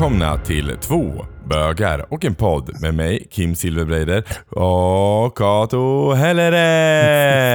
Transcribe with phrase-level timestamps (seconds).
[0.00, 7.52] välkomna till två bögar och en podd med mig, Kim Silverbreider och Kato Helleren.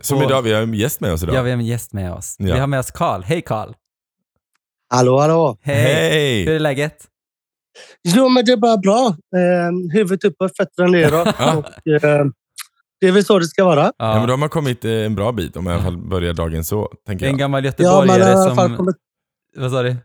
[0.02, 1.34] Som idag, vi har en gäst med oss idag.
[1.36, 2.36] Ja, vi har en gäst med oss.
[2.38, 2.54] Ja.
[2.54, 3.22] Vi har med oss Karl.
[3.22, 3.72] Hej Karl!
[4.94, 5.58] Hallå, hallå.
[5.60, 5.82] Hej!
[5.82, 6.44] Hej!
[6.44, 6.96] Hur är läget?
[8.04, 9.06] Jo, men det är bara bra.
[9.08, 11.28] Eh, huvudet uppåt, fötterna neråt.
[11.38, 11.56] Ja.
[11.56, 11.64] och,
[12.04, 12.26] eh,
[13.00, 13.92] det är väl så det ska vara.
[13.98, 15.98] Ja, men då har man kommit eh, en bra bit om man i alla fall
[15.98, 17.38] börjar dagen så, tänker En jag.
[17.38, 18.76] gammal Ja, man har göteborgare fall som...
[18.76, 18.96] kommit,
[19.56, 19.96] Vad sa du?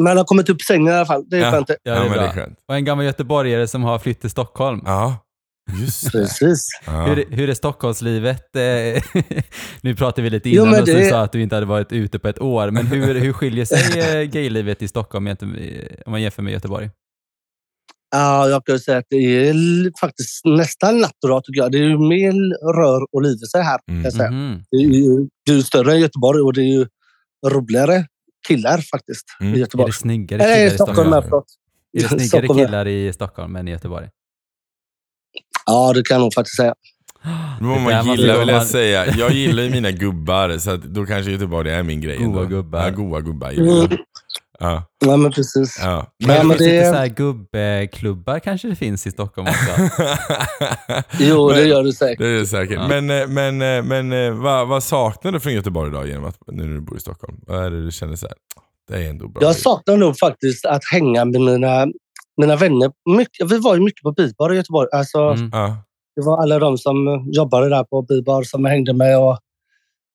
[0.00, 1.24] Man har kommit upp i sängen i alla fall.
[1.28, 1.50] Det är Ja.
[1.50, 1.66] skönt.
[1.68, 2.26] Ja, det Ja, är men det bra.
[2.26, 2.58] är skönt.
[2.68, 4.80] Och en gammal göteborgare som har flytt till Stockholm.
[4.84, 5.16] Ja,
[5.82, 6.10] just det.
[6.18, 6.66] Precis.
[6.86, 6.92] Ja.
[7.06, 8.56] Hur, hur är Stockholmslivet?
[8.56, 9.22] Eh,
[9.80, 11.54] nu pratar vi lite Jo, innan men och så det- du sa att du inte
[11.56, 12.70] hade varit ute på ett år.
[12.70, 15.26] Men hur, hur skiljer sig eh, gaylivet i Stockholm
[16.06, 16.90] om man jämför med Göteborg?
[18.14, 19.16] Ja, jag kan säga att det
[19.48, 19.54] är
[20.00, 21.72] faktiskt nästan natt och dag tycker jag.
[21.72, 22.32] Det är ju mer
[22.76, 23.78] rör och liv i sig här.
[23.86, 24.04] Kan Mm.
[24.04, 24.30] jag säga.
[24.30, 24.62] Mhm.
[24.70, 26.86] Det, är ju, det är ju större än Göteborg och det är ju
[27.46, 28.06] roligare
[28.48, 29.52] killar faktiskt Mm.
[29.52, 29.90] i Är Göteborg.
[29.90, 31.42] det snyggare Nej, killar i Stockholm Stockholm?
[31.92, 34.08] Är det snyggare killar i Stockholm än i Göteborg?
[35.66, 36.74] Ja, det kan jag nog faktiskt säga.
[37.24, 39.06] Där man måste gilla ju vill jag säga.
[39.18, 42.18] Jag gillar ju mina gubbar, så att då kanske Göteborg är min grej.
[42.18, 42.82] Goa gubbar.
[42.84, 43.98] Ja, goa gubbar gillar jag.
[44.62, 45.78] Ja, Ja, men precis.
[45.82, 46.06] ja.
[46.16, 50.02] Ja, Men men det det- lite så här gubbklubbar kanske det finns i Stockholm också.
[51.18, 52.18] Jo, det Men- gör det säkert.
[52.18, 52.78] Det är det säkert.
[52.80, 52.88] Ja.
[52.88, 56.36] Men, eh, men, eh, men eh, vad, vad saknar du från Göteborg idag genom att,
[56.46, 57.36] nu när du bor i Stockholm?
[57.46, 58.36] Vad är det du känner så här?
[58.88, 59.42] Det är ändå bra.
[59.42, 61.86] Jag saknar nog faktiskt att hänga med mina,
[62.40, 62.90] mina vänner.
[63.16, 64.88] Mycket, vi var ju mycket på Bibar i Göteborg.
[64.92, 65.50] Alltså, Mm.
[66.16, 69.18] Det var alla de som jobbade där på Bibar som jag hängde med.
[69.18, 69.38] Och,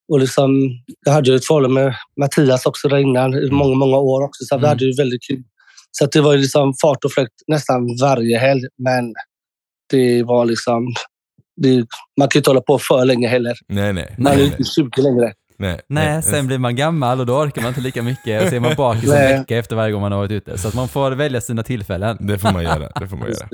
[0.10, 0.70] och liksom,
[1.06, 4.44] jag hade ju ett förhållande med Mattias också där innan i många, många år också.
[4.46, 4.70] Så vi Mm.
[4.70, 5.44] hade ju väldigt kul.
[5.92, 8.62] Så att det var ju liksom fart och fläkt nästan varje helg.
[8.84, 9.14] Men
[9.90, 10.94] det var liksom...
[11.62, 11.86] Det,
[12.20, 13.54] man kan ju inte hålla på för länge heller.
[13.68, 14.16] nej, nej.
[14.18, 15.34] Man är ju nej, inte 20 längre.
[15.58, 18.44] nej, Nej, sen blir man gammal och då orkar man inte lika mycket.
[18.44, 19.38] Och så är man bakis en Nej.
[19.40, 20.58] vecka efter varje gång man har varit ute.
[20.58, 22.18] Så att man får välja sina tillfällen.
[22.20, 22.90] Det får man göra.
[23.00, 23.48] Det får man göra.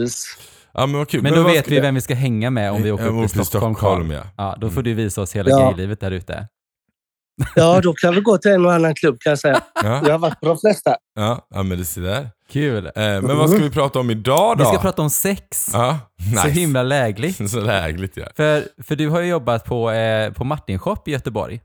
[0.74, 1.22] Ja, men kul.
[1.24, 3.32] Men då vad vet ska- vi vem vi ska hänga med om vi åker upp
[3.32, 3.76] till Stockholm.
[3.76, 4.12] Carl.
[4.12, 4.24] ja.
[4.38, 5.58] Ja, då får du visa oss hela Ja.
[5.60, 6.48] gaylivet där ute.
[7.56, 9.62] Ja, då kan vi gå till en och annan klubb kan jag säga.
[9.76, 10.96] Ja, Jag har varit på de flesta.
[11.16, 12.30] ja, ja, men det ser där.
[12.50, 12.86] Kul.
[12.86, 14.64] Eh, men vad ska vi prata om idag då?
[14.64, 15.70] Vi ska prata om sex.
[15.74, 16.42] Ja, nice.
[16.42, 17.50] Så himla lägligt.
[17.52, 18.26] Så lägligt ja.
[18.36, 21.62] För, för du har ju jobbat på, eh, på Martin Shop i Göteborg.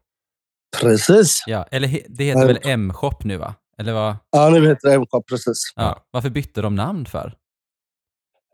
[0.80, 1.44] Precis.
[1.46, 3.54] Ja, eller det heter väl M-shop nu va?
[3.78, 4.16] Eller vad?
[4.30, 5.10] Ja, nu heter det MK.
[5.28, 5.72] Precis.
[5.76, 5.98] Ja.
[6.10, 7.32] Varför bytte de namn för?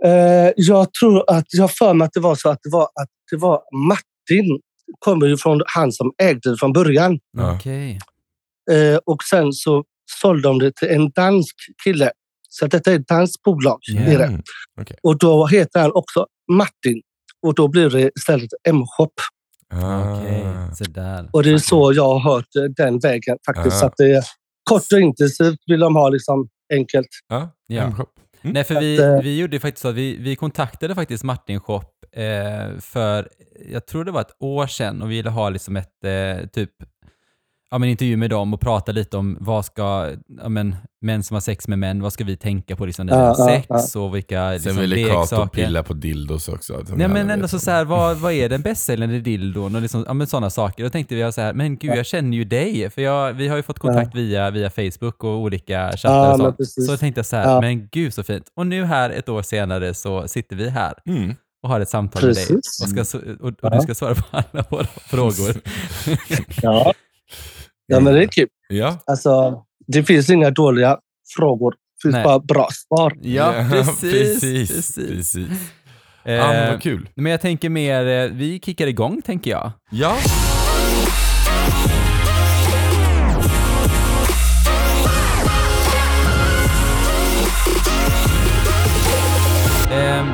[0.05, 3.09] Eh, jag tror att jag för mig att det var så att det var, att
[3.31, 4.61] det var Martin
[4.99, 7.19] kommer ju från han som ägde det från början.
[7.37, 7.55] Ja.
[7.55, 7.99] Okej.
[8.71, 9.85] Eh, och sen så
[10.21, 12.11] sålde de det till en dansk kille.
[12.49, 13.79] Så att detta är ett danskt bolag.
[13.87, 14.25] Det.
[14.25, 14.43] Mm.
[15.03, 17.03] Och då heter han också Martin.
[17.47, 19.11] Och då blir det istället M-shop.
[19.73, 20.21] Ah.
[20.89, 21.29] Där.
[21.33, 23.77] Och det är så jag har hört eh, den vägen faktiskt.
[23.77, 23.79] Ah.
[23.79, 24.25] Så att det är
[24.71, 27.09] kort och intensivt vill de ha liksom enkelt.
[27.29, 27.83] Ja, Ja.
[27.83, 28.11] M-shop.
[28.45, 28.55] Mm.
[28.55, 31.85] Nej, för vi, eh, vi gjorde faktiskt så att vi, vi kontaktade faktiskt Martin Shop
[32.13, 33.29] eh, för,
[33.73, 36.71] jag tror det var ett år sedan och vi ville ha liksom ett eh, typ,
[37.71, 40.11] ja men intervju med dem och prata lite om vad ska,
[40.43, 43.17] ja men män som har sex med män, vad ska vi tänka på liksom när
[43.17, 45.47] vi har sex och vilka liksom, Sen ville Kato leksaker.
[45.67, 46.85] pilla på dildos också.
[46.97, 50.15] Nej men ändå så, så här, vad, vad är den bästsäljande dildon och liksom, ja,
[50.15, 50.85] men sådana saker.
[50.85, 53.57] Då tänkte vi så här, men gud jag känner ju dig, för jag, vi har
[53.57, 56.57] ju fått kontakt via, via Facebook och olika chattar och men sånt.
[56.57, 56.87] precis.
[56.87, 58.45] Så jag tänkte så här, men gud så fint.
[58.57, 61.35] Och nu här ett år senare så sitter vi här Mm.
[61.63, 62.81] och har ett samtal med dig Precis.
[62.83, 63.69] och, ska, och, och Ja.
[63.71, 65.55] du ska svara på alla våra frågor.
[66.63, 66.93] Ja.
[67.87, 68.49] Ja, men det är kul.
[68.69, 68.99] Ja.
[69.07, 70.99] Alltså, det finns inga dåliga
[71.37, 71.71] frågor.
[71.73, 72.25] Det finns Nej.
[72.25, 73.13] bara bra svar.
[73.23, 74.01] ja, precis.
[74.01, 75.09] precis, precis.
[75.09, 75.49] precis.
[76.25, 77.09] Eh, Ja, men vad kul.
[77.15, 79.73] men jag tänker mer, eh, vi kickar igång tänker jag.
[79.91, 80.17] Ja.
[89.91, 90.25] Eh,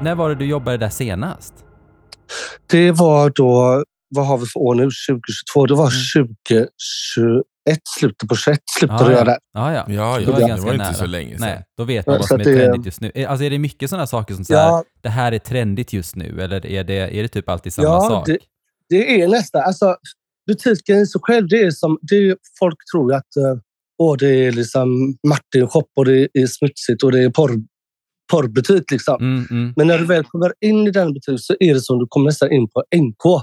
[0.00, 1.54] när var det du jobbade där senast?
[2.66, 4.82] Det var då, vad har vi för år nu?
[4.82, 5.66] 2022.
[5.66, 6.36] Det var Mm.
[6.50, 9.24] 2021, slutet på 21 slutade Ja, jag ja.
[9.24, 9.38] där.
[9.52, 9.84] Ja, ja.
[9.88, 10.94] Ja, Det var det var inte nära.
[10.94, 11.48] så länge sedan.
[11.48, 13.12] Nej, då vet man Ja, vad som är det- trendigt just nu.
[13.14, 15.92] Eh, Alltså är det mycket sådana saker som så här, Ja, det här är trendigt
[15.92, 18.26] just nu eller är det, är det typ alltid samma ja sak?
[18.26, 18.38] det,
[18.88, 19.62] det är nästan...
[19.62, 19.96] Alltså,
[20.46, 21.98] butiken i sig själv, det är som...
[22.02, 23.58] Det är, folk tror att eh,
[24.02, 27.52] åh, det är liksom Martin shop och det är smutsigt och det är porr,
[28.32, 28.90] porrbutik.
[28.90, 29.16] Liksom.
[29.20, 29.72] Mm, mm.
[29.76, 32.24] Men när du väl kommer in i den butiken så är det som du kommer
[32.26, 33.42] nästan in på NK.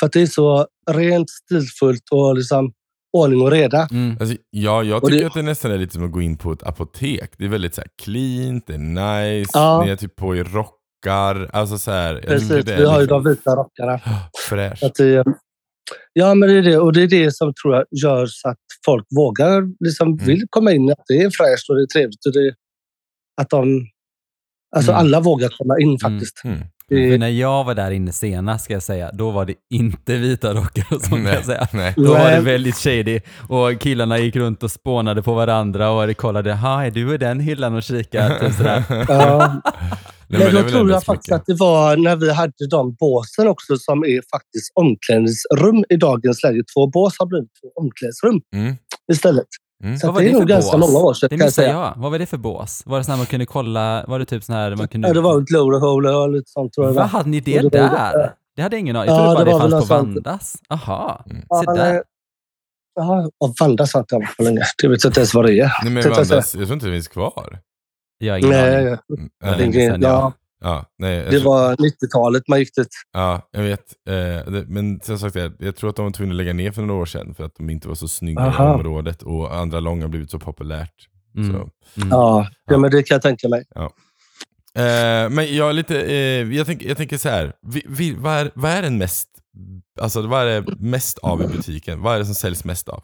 [0.00, 2.72] För att det är så rent, stilfullt och liksom
[3.16, 3.88] ordning och reda.
[3.90, 4.16] Mm.
[4.20, 6.52] Alltså, ja, jag tycker det- att det nästan är lite som att gå in på
[6.52, 7.30] ett apotek.
[7.38, 9.82] Det är väldigt så här clean, det är nice, Ja.
[9.84, 11.50] ni är typ på i rockar.
[11.52, 14.00] Alltså så här, Precis, tycker det är vi har ju liksom de vita rockarna.
[14.48, 14.82] fräscht.
[14.82, 15.24] Att det,
[16.12, 16.78] ja, men det är det.
[16.78, 20.24] Och det är det som tror jag gör så att folk vågar, liksom Mm.
[20.26, 22.26] vill komma in, att det är fräscht och det är trevligt.
[22.26, 22.54] Och det,
[23.40, 23.86] att de,
[24.76, 25.00] alltså Mm.
[25.00, 26.42] alla vågar komma in faktiskt.
[26.44, 26.58] Mm.
[26.88, 30.54] För när jag var där inne senast, ska jag säga, då var det inte vita
[30.54, 31.68] rockar och sånt, kan jag säga.
[31.72, 31.94] nej.
[31.96, 32.40] Då var det Nej.
[32.42, 37.14] väldigt shady och killarna gick runt och spånade på varandra och kollade, ha är du
[37.14, 38.38] i den hyllan och kikade?
[38.48, 38.84] Typ sådär.
[39.08, 39.60] ja.
[40.28, 41.40] Nej, Men då tror jag faktiskt mycket.
[41.40, 46.42] att det var när vi hade de båsen också som är faktiskt omklädningsrum i dagens
[46.42, 46.62] läge.
[46.76, 48.74] Två bås har blivit två omklädningsrum Mm.
[49.12, 49.46] istället.
[49.84, 49.98] Mm.
[49.98, 50.92] Så var det är det nog ganska bås?
[50.92, 51.78] många år sedan Det kan jag missade säga.
[51.78, 51.94] jag.
[51.96, 52.82] Vad var det för bås?
[52.86, 55.08] Var det så här man kunde kolla, var det typ sån här man kunde...
[55.08, 56.94] Ja, det var ett glory hole och lite sånt tror jag.
[56.94, 57.18] det Vad var.
[57.18, 58.32] hade ni det det där?
[58.56, 59.94] Det hade jag ingen aning Jag Ja, trodde bara det det, var väl fanns på.
[59.94, 60.56] Vandas.
[60.70, 61.92] Aha, Ja, se där.
[61.92, 62.02] nej.
[62.94, 64.60] Ja, och Vandas har inte jag varit på länge.
[64.82, 65.72] Det vet jag inte ens vad det är.
[65.84, 66.10] Nej, men jag.
[66.10, 67.58] Vandas, jag tror inte det finns kvar.
[68.18, 68.64] Jag har ingen aning.
[68.70, 68.98] Nej, Mm,
[69.44, 69.58] Ja, nej.
[69.58, 70.74] länge sedan, ja, ja.
[70.78, 72.88] Ja, nej, det tror- var 90-talet man gick dit.
[73.12, 73.84] Ja, jag vet.
[74.08, 74.14] Eh,
[74.52, 76.82] det, men som sagt, jag, jag tror att de var tvungna att lägga ner för
[76.82, 78.70] några år sedan för att de inte var så snygga Aha.
[78.70, 80.94] i området och andra lång har blivit så populärt.
[81.36, 81.52] Mm.
[81.52, 81.56] Så.
[81.56, 81.70] Mm.
[81.96, 82.48] Ja, Ja.
[82.70, 83.64] ja, men det kan jag tänka mig.
[83.76, 87.52] Eh, men jag är lite, eh, jag, tänker, jag tänker så här.
[87.62, 89.28] Vi, vi, vad, är, vad är den mest,
[90.00, 92.00] alltså vad är det mest av i butiken?
[92.02, 93.02] Vad är det som säljs mest av?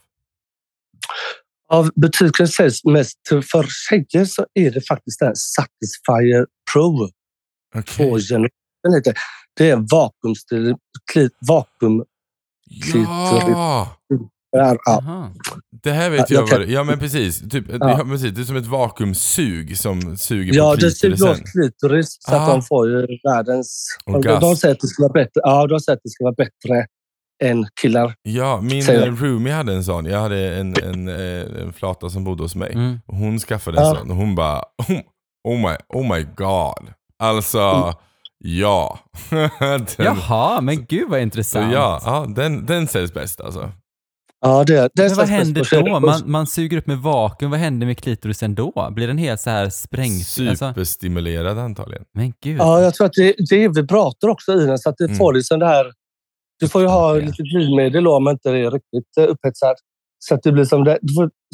[1.68, 7.08] Av butiken säljs mest för tjejer så är det faktiskt den Satisfyer Pro.
[7.74, 7.82] Okej.
[7.96, 9.14] Två generationer heter
[9.56, 9.70] det.
[9.70, 10.74] Är vakuumstil,
[11.48, 12.04] vakuum...
[12.94, 13.96] Ja!
[14.50, 15.32] Ja.
[15.82, 17.76] Det här vet Ja, jag, jag kan- vad Ja men precis, typ, Ja.
[17.80, 18.04] ja.
[18.04, 18.32] precis.
[18.34, 22.40] Det är som ett vakuumsug som suger ja på det suger åt klitoris så Ah.
[22.40, 23.96] att de får ju världens...
[24.06, 24.40] De, Orgasm.
[24.40, 26.86] de säger att det ska vara bättre, ja, de säger att det ska vara bättre
[27.44, 28.14] än killar.
[28.22, 30.04] Ja, min Säger roomie hade en sån.
[30.04, 32.72] Jag hade en, en, eh, en flata som bodde hos mig.
[32.72, 32.98] Mm.
[33.06, 33.94] Och hon skaffade en Ja.
[33.96, 35.00] sån och hon bara oh,
[35.48, 36.88] oh, my, oh my god.
[37.22, 37.94] Alltså, Mm.
[38.38, 38.98] ja.
[39.60, 41.72] den, Jaha, men gud vad intressant.
[41.72, 43.70] ja, ja den, den säljs bäst alltså.
[44.44, 46.00] Ja, det, det Men vad händer då?
[46.00, 48.88] Man, man suger upp med vakuum, vad händer med klitorisen då?
[48.90, 50.20] Blir den helt så här sprängd?
[50.48, 52.04] Alltså, Superstimulerad antagligen.
[52.14, 52.58] men gud.
[52.60, 55.16] Ja, jag tror att det, det är vibrator också i den så att det Mm.
[55.16, 55.92] får liksom det här...
[56.60, 57.20] Du får ju ha Ja.
[57.26, 59.76] lite glidmedel då om inte det är riktigt eh, upphetsat.
[60.18, 60.98] Så att det blir som det,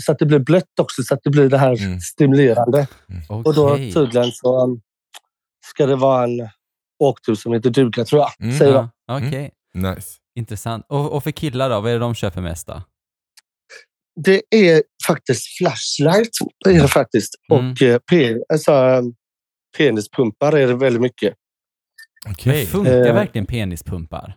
[0.03, 2.01] så att det blir blött också så att det blir det här Mm.
[2.01, 2.87] stimulerande.
[3.29, 4.79] Och då tydligen så
[5.71, 6.49] ska det vara en
[7.03, 8.31] åktur som heter duga tror jag.
[8.41, 8.59] Mm.
[8.59, 8.91] Säger de.
[9.07, 10.09] Ja, Okej, Nice.
[10.39, 10.87] intressant.
[10.89, 12.83] Och, och för killar då, vad är det de köper mest då?
[14.25, 16.31] Det är faktiskt flashlight.
[16.65, 17.35] Det är det faktiskt.
[17.53, 17.71] Mm.
[17.73, 19.15] Och eh, pe, alltså, um,
[19.77, 21.35] penispumpar är det väldigt mycket.
[22.31, 22.57] Okej.
[22.57, 23.15] Men funkar Eh.
[23.15, 24.37] verkligen penispumpar?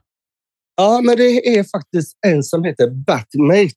[0.76, 1.24] Ja, men det
[1.58, 3.72] är faktiskt en som heter Batmate.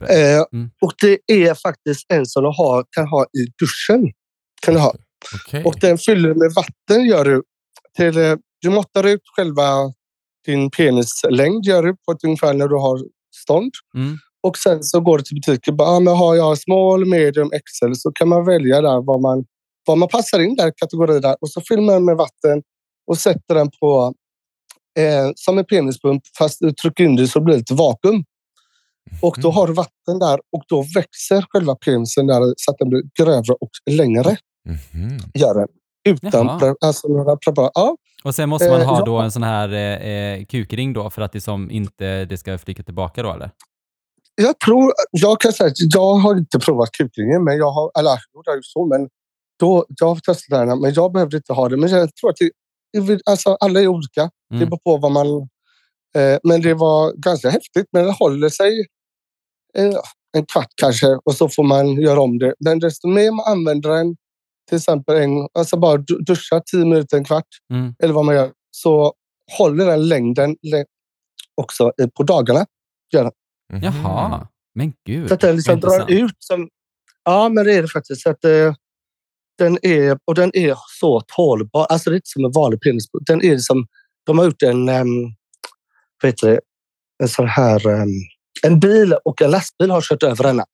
[0.00, 0.70] Eh, Mm.
[0.80, 4.12] Och det är faktiskt en som du har, kan ha i duschen.
[4.62, 4.94] Kan du, ha.
[5.34, 5.64] Okej.
[5.64, 7.06] Och den fyller med vatten.
[7.06, 7.42] Gör du,
[7.96, 9.92] till, eh, du måttar ut själva
[10.46, 13.00] din penislängd gör du på ett ungefär när du har
[13.42, 13.70] stånd.
[13.94, 14.18] Mm.
[14.42, 15.76] Och sen så går du till butiken.
[15.76, 19.44] Bara, ah, men har jag small, medium, XL så kan man välja där vad man,
[19.86, 21.36] vad man passar in där, kategori där.
[21.40, 22.62] Och så fyller man med vatten
[23.06, 24.14] och sätter den på
[24.98, 28.24] eh, som en penispump fast du trycker in det så blir det ett vakuum.
[29.22, 29.56] Och då Mm.
[29.56, 33.52] har du vatten där och då växer själva penisen där så att den blir grövre
[33.52, 34.36] och längre.
[34.66, 35.18] Mhm.
[35.34, 35.68] Gör den.
[36.08, 36.74] Utan Jaha.
[36.80, 37.70] alltså några preparat.
[37.74, 39.04] Ja, Och sen måste man Eh, ha ja.
[39.04, 42.58] då en sån här eh, eh, kukring då för att det som inte det ska
[42.58, 43.50] flyga tillbaka då eller?
[44.42, 48.18] jag tror, jag kan säga att jag har inte provat kukringen, men jag har, eller
[48.34, 49.08] jo, det är ju så, men
[49.60, 51.76] då, jag har testat den, men jag behövde inte ha det.
[51.76, 52.36] Men jag tror att
[53.08, 54.30] det, alltså, alla är olika.
[54.50, 54.68] Det Mm.
[54.68, 55.26] beror på vad man...
[56.16, 58.86] Eh, men det var ganska häftigt, men det håller sig
[59.78, 59.94] eh,
[60.36, 62.54] en kvart kanske och så får man göra om det.
[62.60, 64.16] Men desto mer man använder den,
[64.68, 67.94] till exempel en, alltså bara du- duscha tio minuter, en kvart, Mm.
[68.02, 69.14] eller vad man gör, så
[69.58, 70.84] håller den längden lä-
[71.54, 72.66] också på dagarna.
[73.72, 73.82] Mhm.
[73.82, 75.28] Jaha, men gud.
[75.28, 76.36] Så att den liksom drar ut.
[76.38, 76.68] Som,
[77.24, 78.22] ja, men det är det faktiskt.
[78.22, 78.74] Så att, eh,
[79.58, 81.84] den är, och den är så tålbar.
[81.86, 83.04] Alltså det är inte som en vanlig penis.
[83.26, 83.86] Den är som,
[84.26, 85.34] de har gjort en, um,
[86.22, 86.60] vad heter det,
[87.22, 88.08] en sån här, em,
[88.62, 90.64] en bil och en lastbil har kört över denna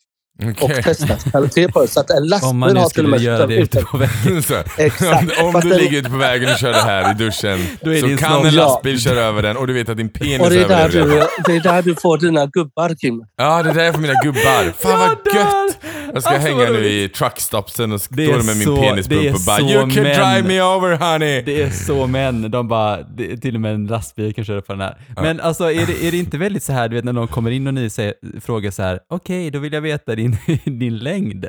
[0.61, 0.83] och Okej.
[0.83, 1.89] testat kvalitet på det.
[1.89, 3.83] Så att en Om lastbil man har till och med göra kört det över ute
[3.83, 4.43] på vägen.
[4.79, 5.41] Exakt.
[5.41, 8.17] om om du ligger ute på vägen och kör det här i duschen är så
[8.25, 10.69] kan en lastbil köra över den och du vet att din penis Och det är,
[10.69, 11.05] där det.
[11.05, 13.23] du, det är där du får dina gubbar, Kim.
[13.37, 14.73] Ja, det där är för mina gubbar.
[14.79, 15.79] Fan vad Jag gött!
[16.13, 19.57] Jag ska Alltså, hänga nu i truckstopsen och stå med min så- penispump och bara
[19.59, 21.43] så You can män." drive me over honey!
[21.43, 22.51] Det är så män.
[22.51, 24.97] De bara, det, till och med en lastbil kan köra på den här.
[25.17, 27.51] Men alltså är det, är det inte väldigt så här, du vet när någon kommer
[27.51, 31.47] in och ni säger, frågar så här, okej, då vill jag veta din, din längd.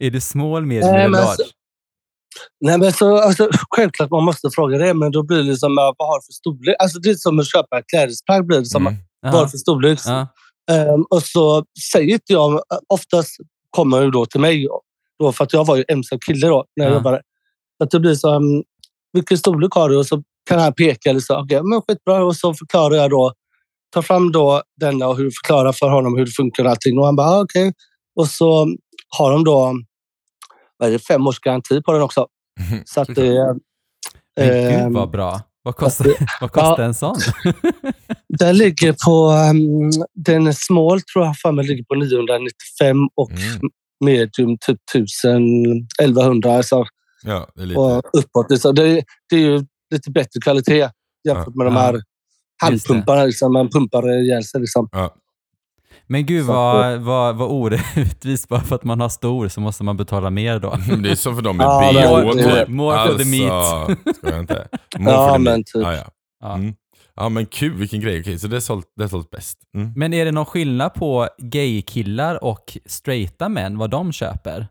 [0.00, 1.24] Är du small, medium eller large?
[1.26, 1.44] alltså-
[2.64, 5.94] Nej, men så, alltså, självklart man måste fråga det, men då blir det liksom, ja,
[5.98, 6.76] vad har för storlek?
[6.78, 8.46] Alltså, det är som att köpa ett klädesplagg.
[8.46, 8.98] Blir det som, Mm.
[9.22, 9.98] Vad har Ja, för storlek?
[10.06, 10.28] ja.
[10.70, 13.36] Ehm, och så säger inte jag, oftast
[13.72, 14.68] kommer han ju då till mig.
[15.18, 16.96] Då, för att jag var ju ensam kille då när jag Ja.
[16.96, 17.22] jobbade.
[17.78, 18.62] Så att det blir så, um,
[19.12, 19.96] vilken storlek har du?
[19.98, 21.40] Och så kan han peka eller så.
[21.40, 22.24] Okej, men skitbra.
[22.24, 23.32] Och så förklarar jag då,
[23.94, 26.98] tar fram då denna och hur förklarar för honom hur det funkar och allting.
[26.98, 27.72] Och han bara, ah, okej.
[28.16, 28.68] Och så
[29.18, 29.74] har de då,
[30.76, 32.26] vad är det, fem års garanti på den också.
[32.84, 33.56] Så att det...
[34.36, 34.48] Men
[34.84, 35.40] gud vad bra.
[35.62, 36.06] Vad kostar,
[36.40, 37.16] vad kostar en sån?
[38.38, 39.30] Den ligger på...
[39.50, 43.70] Um, den är small tror jag för mig ligger på 995 och Mm.
[44.04, 45.42] medium typ 1000,
[46.02, 46.84] 1100 alltså,
[47.24, 47.78] Ja, det är lite...
[47.80, 48.60] och uppåt.
[48.60, 49.64] Så det, det är ju
[49.94, 50.90] lite bättre kvalitet
[51.28, 51.52] jämfört Ja.
[51.54, 51.80] med de Ja.
[51.80, 52.02] här
[52.62, 53.24] handpumparna.
[53.24, 53.52] Liksom.
[53.52, 54.60] Man pumpar ihjäl sig.
[54.60, 54.88] Liksom.
[54.92, 55.14] Ja.
[56.12, 58.48] Men gud vad, vad, vad orättvist.
[58.48, 60.76] Bara för att man har stor så måste man betala mer då.
[61.02, 62.68] Det är som för dem med Ja, bh typ.
[62.68, 63.98] More for the meat.
[64.22, 64.68] Jag inte?
[64.98, 65.66] More Ja, for the men meat.
[65.66, 65.82] typ.
[65.82, 66.04] Ja, ja.
[66.40, 66.54] Ja.
[66.54, 66.74] Mm.
[67.16, 68.20] ja men kul, vilken grej.
[68.20, 69.58] Okej, så det är sålt, det är sålt bäst.
[69.76, 69.92] Mm.
[69.96, 74.66] Men är det någon skillnad på gay-killar och straighta män, vad de köper?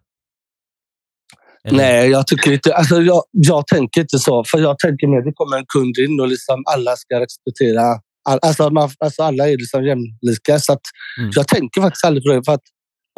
[1.64, 2.76] Eller- Nej, jag tycker inte...
[2.76, 4.44] Alltså, jag, jag tänker inte så.
[4.48, 7.82] För jag tänker mer det kommer en kund in och liksom alla ska respektera...
[8.30, 10.60] All, alltså, man, alltså alla är liksom jämlika.
[10.60, 10.82] Så att
[11.20, 11.32] Mm.
[11.36, 12.44] Jag tänker faktiskt aldrig på det.
[12.46, 12.64] För att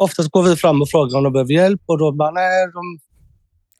[0.02, 2.98] oftast går vi fram och frågar om de behöver hjälp och då bara nej, de,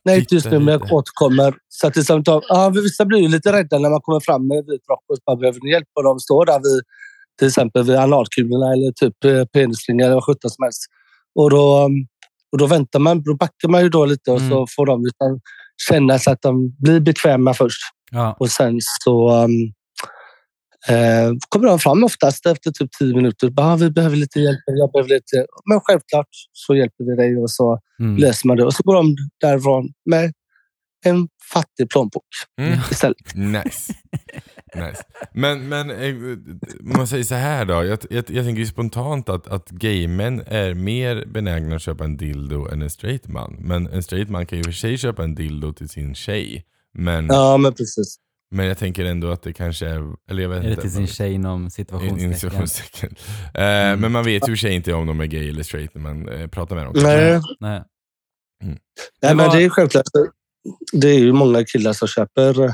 [0.04, 1.54] nej inte just nu, men jag återkommer.
[1.68, 4.20] Så att det är som, att- ja, vissa blir ju lite rädda när man kommer
[4.20, 6.82] fram med vit rock och bara behöver ni hjälp och de står där vid
[7.38, 10.82] till exempel vid analkulorna eller typ eh, penisringar eller vad sjutton som helst.
[11.34, 11.90] Och då,
[12.52, 14.50] och då väntar man, då backar man ju då lite och Mm.
[14.50, 15.40] så får de liksom
[15.88, 17.80] känna så att de blir bekväma först.
[18.10, 18.36] Ja.
[18.40, 19.50] Och sen så um,
[20.88, 23.50] eh, kommer de fram oftast efter typ tio minuter.
[23.50, 24.60] Bara, "Ah, vi behöver lite hjälp.
[24.66, 25.46] Jag behöver lite.
[25.70, 28.16] Men självklart så hjälper vi dig och så Mm.
[28.16, 28.64] löser man det.
[28.64, 30.32] Och så går de därifrån med
[31.06, 32.24] en fattig plånbok
[32.60, 32.78] Mm.
[32.90, 33.16] istället.
[33.34, 33.92] Nice.
[34.74, 35.02] nice.
[35.34, 36.14] Men, men eh,
[36.80, 37.72] om man säger så här då.
[37.84, 42.68] Jag, jag, jag tänker spontant att, att gaymän är mer benägna att köpa en dildo
[42.68, 43.56] än en straight man.
[43.60, 46.14] Men en straight man kan ju i och för sig köpa en dildo till sin
[46.14, 46.64] tjej.
[46.98, 48.16] Men, Ja, men precis.
[48.54, 50.12] Men jag tänker ändå att det kanske är...
[50.30, 50.82] Eller jag vet Är det inte.
[50.82, 52.30] till sin tjej inom In- situationstecken?
[52.32, 53.14] in- situationstecken.
[53.54, 54.00] Eh, Mm.
[54.00, 56.46] Men man vet ju sig inte om de är gay eller straight när man eh,
[56.48, 56.94] pratar med dem.
[56.96, 57.82] Nej, Nej.
[59.22, 60.04] nej Men det är självklart.
[60.92, 62.70] Det är ju många killar som köper.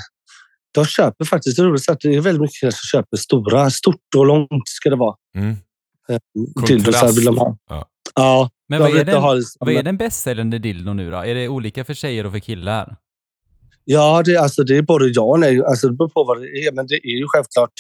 [0.74, 3.70] De köper faktiskt, det är roligt att det är väldigt mycket killar som köper stora,
[3.70, 5.16] stort och långt ska det vara.
[5.36, 5.56] Mm.
[6.66, 7.56] Dildosar vill de ha.
[7.68, 7.86] Ja.
[8.14, 11.16] Ja, Men vad är, den, ha liksom- vad är den bästsäljande dildon nu då?
[11.16, 12.96] Är det olika för tjejer och för killar?
[13.84, 15.62] Ja, det, alltså, det är både ja och nej.
[15.64, 16.72] Alltså, det beror på vad det är.
[16.72, 17.72] Men det är ju självklart.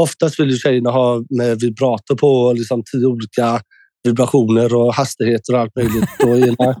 [0.00, 3.60] Oftast vill ju tjejerna ha med vibrator på liksom tio olika
[4.04, 6.08] vibrationer och hastigheter och allt möjligt.
[6.22, 6.76] Och ena,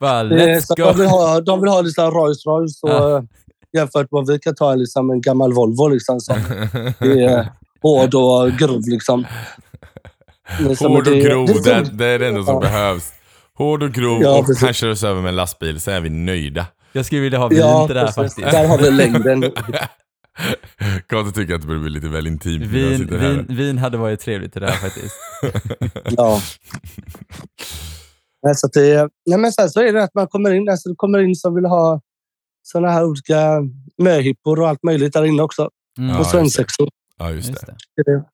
[0.00, 0.84] Bara, let's go!
[0.84, 3.24] de vill ha, de vill ha liksom Rolls Royce och, Ja.
[3.72, 5.88] jämfört med vad vi kan ta liksom en gammal Volvo.
[5.88, 6.36] Liksom, som
[7.00, 7.48] är
[7.82, 8.82] hård och grov.
[8.88, 9.26] Liksom.
[10.68, 12.60] Liksom, Hård och det- grov, det- det, det är det enda som Ja.
[12.60, 13.12] behövs.
[13.58, 14.76] Hård och grov Ja, och precis.
[14.76, 16.66] kör oss över med en lastbil, så är vi nöjda.
[16.96, 18.50] Jag skulle vilja ha vin Ja, till det här faktiskt.
[18.50, 19.42] Där har vi längden.
[21.06, 24.52] Kato tycker att det börjar bli lite väl intimt Vin, vin, vin hade varit trevligt
[24.52, 25.14] till det här faktiskt.
[26.16, 26.40] Ja.
[28.42, 30.88] Nej, Så, att det, nej, men sen så är det att man kommer in, alltså,
[30.88, 32.00] det kommer in som vill ha
[32.62, 33.62] såna här olika
[34.02, 35.70] möhippor och allt möjligt där inne också.
[35.98, 36.16] Mm.
[36.16, 36.88] Och svensexor.
[37.18, 38.24] Ja, just Just det.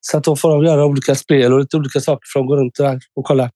[0.00, 2.56] Så att då får de göra olika spel och lite olika saker för att gå
[2.56, 3.50] runt där och kolla.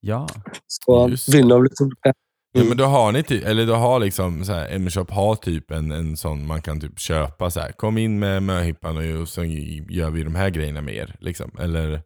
[0.00, 0.28] Ja.
[0.66, 2.12] Så vinner de lite olika.
[2.52, 5.70] Ja, men då har ni typ, eller då har liksom så här, M-shop har typ
[5.70, 7.72] en, en sån man kan typ köpa så här.
[7.72, 9.44] Kom in med möhippan och, och så
[9.90, 11.16] gör vi de här grejerna med er.
[11.20, 11.50] Liksom.
[11.60, 12.02] Eller,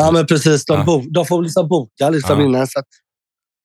[0.00, 0.64] Ja, men precis.
[0.64, 0.84] De, Ja.
[0.84, 2.46] bo, de får liksom boka liksom Ja.
[2.46, 2.66] innan.
[2.66, 2.84] Så att,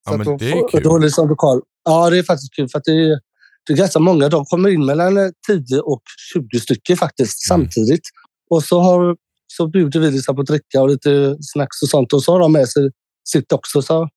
[0.06, 0.84] ja så men att de det är får, kul.
[0.84, 1.62] Då är liksom lokal.
[1.86, 2.70] Ja, det är faktiskt kul.
[2.70, 3.20] För att det, är,
[3.68, 4.30] det är ganska många.
[4.30, 6.02] De kommer in mellan eh, 10 och
[6.34, 7.62] 20 stycken faktiskt Mm.
[7.66, 8.02] samtidigt.
[8.50, 9.16] Och så, har,
[9.48, 12.14] så bjuder vi liksom på dricka och lite snacks och sånt.
[12.14, 12.90] Och så har de med sig
[13.30, 13.82] sitt också.
[13.82, 14.10] Så,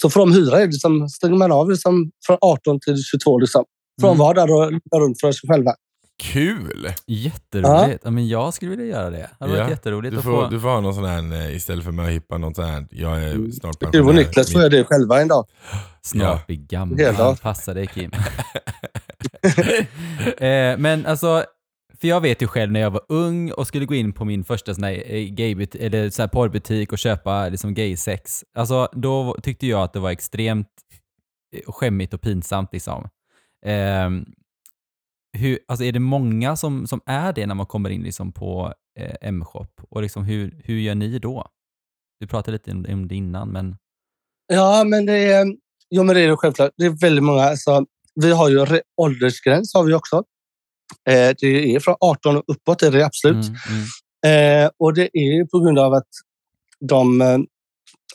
[0.00, 0.66] så får de hyra det.
[0.66, 3.38] Liksom, stänger man av liksom, från 18 till 22.
[3.38, 3.64] Liksom.
[4.00, 4.18] Får Mm.
[4.18, 5.74] de vara där och runt för sig själva.
[6.22, 6.88] Kul!
[7.06, 8.00] Jätteroligt.
[8.04, 8.10] Ja.
[8.10, 9.16] men jag skulle vilja göra det.
[9.16, 10.48] Det hade varit Ja, jätteroligt Du att får, få...
[10.48, 12.86] du får ha någon sån här, eh, istället för möhippa, något sånt här.
[12.90, 13.52] Jag är Mm.
[13.52, 15.46] snart Du och Niklas får göra det själva en dag.
[16.02, 16.40] Snart Ja.
[16.46, 17.36] bli gammal.
[17.36, 18.10] Passa dig Kim.
[20.38, 21.44] eh, men alltså,
[22.00, 24.44] för jag vet ju själv när jag var ung och skulle gå in på min
[24.44, 28.44] första sån här eh, gaybut- eller så här porrbutik och köpa liksom gaysex.
[28.58, 30.68] Alltså, då tyckte jag att det var extremt
[31.56, 33.08] eh, skämmigt och pinsamt liksom.
[33.66, 34.10] Eh,
[35.38, 38.74] hur, alltså är det många som, som är det när man kommer in liksom på
[38.98, 39.68] eh, M-shop?
[39.90, 41.48] Och liksom hur, hur gör ni då?
[42.20, 43.76] Du pratade lite om om det innan, men...
[44.52, 45.46] Ja, men det är,
[45.90, 46.70] jo, men det är det självklart.
[46.76, 47.42] Det är väldigt många.
[47.42, 47.84] Alltså,
[48.14, 50.24] vi har ju åldersgräns har vi också.
[51.08, 53.46] Eh, det är från 18 och uppåt är det absolut.
[53.46, 54.64] Mm, mm.
[54.64, 56.08] Eh, och det är på grund av att
[56.80, 57.38] de eh,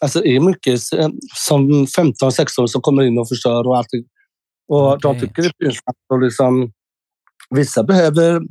[0.01, 4.04] alltså är mycket eh, som 15-16 som kommer in och förstör och allting.
[4.68, 5.22] Och de Okej.
[5.22, 5.98] tycker det är pinsamt.
[6.13, 6.72] Och liksom,
[7.50, 8.42] vissa behöver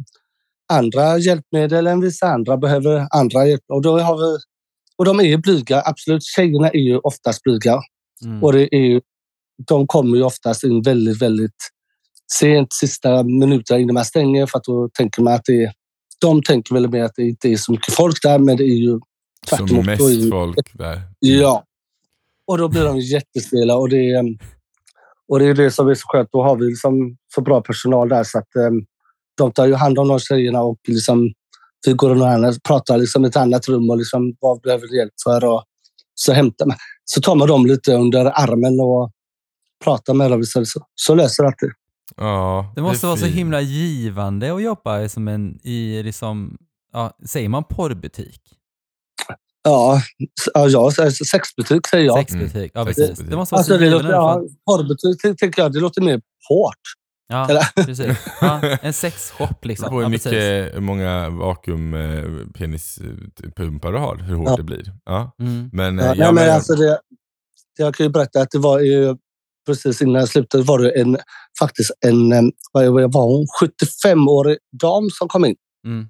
[0.72, 3.76] andra hjälpmedel än vissa andra behöver andra hjälpmedel.
[3.76, 4.38] Och, då har vi,
[4.96, 6.24] och de är blyga, absolut.
[6.24, 7.80] Tjejerna är ju oftast blyga.
[8.24, 8.42] Mm.
[8.42, 9.00] Och det är
[9.66, 11.70] de kommer ju oftast in väldigt, väldigt
[12.32, 15.72] sent, sista minuterna innan man stänger för att då tänker man att det är,
[16.20, 18.76] de tänker väl mer att det inte är så mycket folk där, men det är
[18.76, 19.00] ju
[19.48, 19.68] tvärtom.
[19.68, 21.02] Som mest ju- folk där.
[21.18, 21.64] Ja.
[22.46, 24.24] Och då blir de jättestela och det, är,
[25.28, 26.28] och det är det som är så skönt.
[26.32, 28.84] Då har vi liksom så bra personal där så att um,
[29.36, 31.32] de tar ju hand om de tjejerna och liksom,
[31.86, 34.96] vi går någon annan, pratar liksom i ett annat rum och liksom, vad behöver du
[34.96, 35.44] hjälp för?
[35.44, 35.64] Och
[36.14, 36.76] så hämtar man.
[37.04, 39.10] Så tar man dem lite under armen och
[39.84, 40.44] pratar med dem.
[40.44, 41.72] Så, så, så löser allt det.
[42.16, 46.58] Ja, Det måste är vara så himla givande att jobba som en, i liksom,
[46.92, 48.40] ja, säger man porrbutik?
[49.62, 50.02] Ja,
[50.54, 50.90] ja, ja
[51.32, 52.18] sexbutik säger jag.
[52.18, 52.72] Sexbutik?
[52.74, 52.86] Ja, Mm.
[52.86, 53.06] precis.
[53.06, 53.30] Sexbutik.
[53.30, 54.08] Det måste vara Alltså, så det givande.
[54.08, 56.74] låter, ja, porrbutik tänker jag, det låter mer hårt.
[57.32, 58.16] Ja, precis.
[58.40, 59.88] Ja, en sexshop liksom.
[59.88, 60.24] på hur Ja, precis.
[60.32, 64.56] mycket, hur många vakuumpenispumpar du har, hur hårt Ja.
[64.56, 64.92] det blir.
[65.04, 65.34] Ja.
[65.40, 65.70] Mm.
[65.72, 67.00] Men, Ja, eh, nej, ja, men men, alltså det,
[67.78, 69.16] jag kan ju berätta att det var ju
[69.66, 71.18] precis innan jag slutade var det en,
[71.58, 75.56] faktiskt en, eh, vad var hon, 75-årig dam som kom in.
[75.86, 76.08] Mm.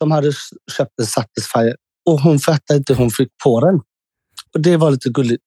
[0.00, 0.32] De hade
[0.76, 1.76] köpt en Satisfyer
[2.10, 3.80] och hon fattade inte hur hon fick på den.
[4.54, 5.42] Och det var lite gulligt.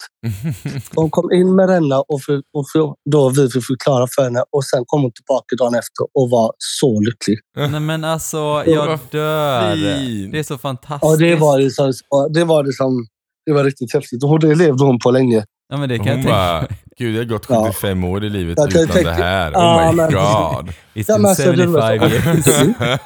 [0.95, 4.43] Hon kom in med denna och, för, och för, då vi fick förklara för henne
[4.51, 7.39] och sen kom hon tillbaka dagen efter och var så lycklig.
[7.55, 9.75] Nej men alltså, jag dör.
[10.31, 11.11] Det är så fantastiskt.
[11.11, 11.93] Ja, det var det som,
[12.33, 13.07] det var det som
[13.45, 15.45] det var riktigt häftigt och det levde hon på länge.
[15.71, 17.65] Ja, men det kan hon jag tänka bara, gud jag har gått Ja.
[17.67, 19.51] 75 år i livet Jag utan tänka- det här.
[19.51, 20.69] Ja, Oh my men- god.
[20.69, 22.99] It's Ja, been men alltså, det var 75 så- years.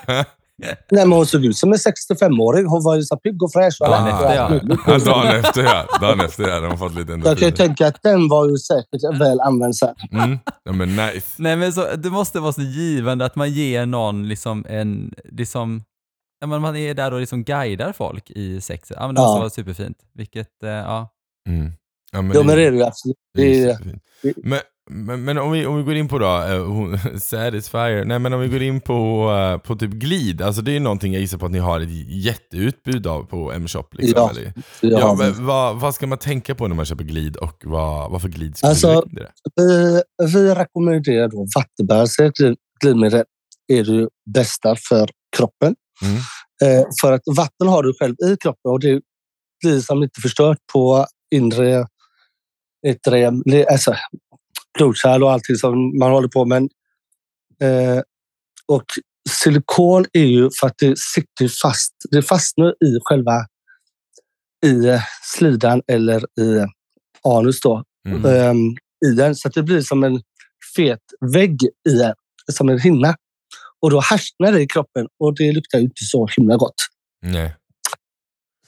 [0.91, 2.65] Nej, men hon såg ut som en 65-åring.
[2.65, 3.77] Hon var ju så pigg och fräsch.
[3.81, 4.51] och Dagen efter, ja.
[4.87, 5.85] Ja, dagen efter ja.
[6.01, 6.59] Dagen efter ja.
[6.59, 9.75] De har fått lite Jag kan ju tänka att den var ju säkert väl använd
[9.75, 9.95] sen.
[10.11, 10.39] Mm.
[10.63, 11.27] Ja, men nice.
[11.37, 15.83] Nej men så, det måste vara så givande att man ger någon liksom en, liksom,
[16.41, 18.97] ja, men man är där och liksom guidar folk i sexet.
[18.99, 19.25] Ja men det Ja.
[19.27, 19.97] måste vara superfint.
[20.13, 21.09] Vilket, eh, ja.
[21.49, 21.71] Mm.
[22.15, 23.15] Ja, men Jo, men det är det ju absolut.
[23.33, 26.19] det Det är är, det- Men, men, men om, vi, om vi går in på
[26.19, 30.41] då, eh, hon- Satisfyer, nej men om vi går in på, eh, på typ glid,
[30.41, 31.89] alltså det är ju någonting jag gissar på att ni har ett
[32.25, 33.83] jätteutbud av på M-shop.
[33.91, 34.53] Liksom, Ja, eller?
[34.81, 38.11] Ja, har- men vad, vad ska man tänka på när man köper glid och vad,
[38.11, 40.01] vad för glid skulle Alltså, du vi,
[40.33, 43.23] vi rekommenderar då vattenbaserat glid- glidmedel.
[43.73, 45.75] är det bästa för kroppen.
[46.01, 46.15] Mm.
[46.79, 49.01] Eh, för att vatten har du själv i kroppen och det
[49.63, 51.87] blir som inte förstört på inre
[52.87, 53.31] yttre,
[53.71, 53.95] alltså,
[54.77, 56.61] blodkärl och allting som man håller på med.
[57.61, 58.01] Eh,
[58.67, 58.85] och
[59.29, 61.93] silikon är ju för att det sitter fast.
[62.11, 63.45] Det fastnar i själva
[64.65, 65.01] i eh,
[65.37, 66.65] slidan eller i
[67.23, 68.25] anus då, Mm.
[68.25, 69.35] ehm, i den.
[69.35, 70.21] Så att det blir som en
[70.75, 71.01] fet
[71.33, 72.11] vägg i
[72.51, 73.15] som en hinna.
[73.81, 76.75] Och då härsknar det i kroppen och det luktar ju inte så himla gott.
[77.21, 77.55] Nej.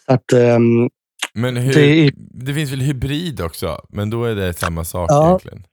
[0.06, 0.90] Så att, ehm,
[1.38, 2.12] Men hur, Det
[2.46, 3.82] det, finns väl hybrid också?
[3.90, 5.28] Men då är det samma sak Ja.
[5.28, 5.64] egentligen.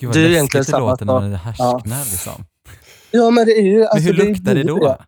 [0.00, 2.44] Gud vad Det är egentligen det samma låter när man härsknar liksom.
[3.10, 3.78] ja, men det är ju...
[3.78, 4.98] Men alltså, hur luktar det är- då?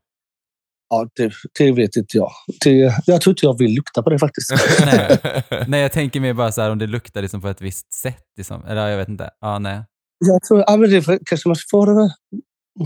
[0.89, 2.31] Ja, det, det vet inte jag.
[2.65, 4.53] Det, jag tror inte jag vill lukta på det faktiskt.
[4.85, 5.19] nej.
[5.69, 8.23] nej, jag tänker mer bara så här om det luktar liksom på ett visst sätt.
[8.37, 8.65] Liksom.
[8.65, 9.31] Eller jag vet inte.
[9.41, 9.81] Ja, nej.
[10.27, 12.07] Jag tror, ja, men det kanske man får eh,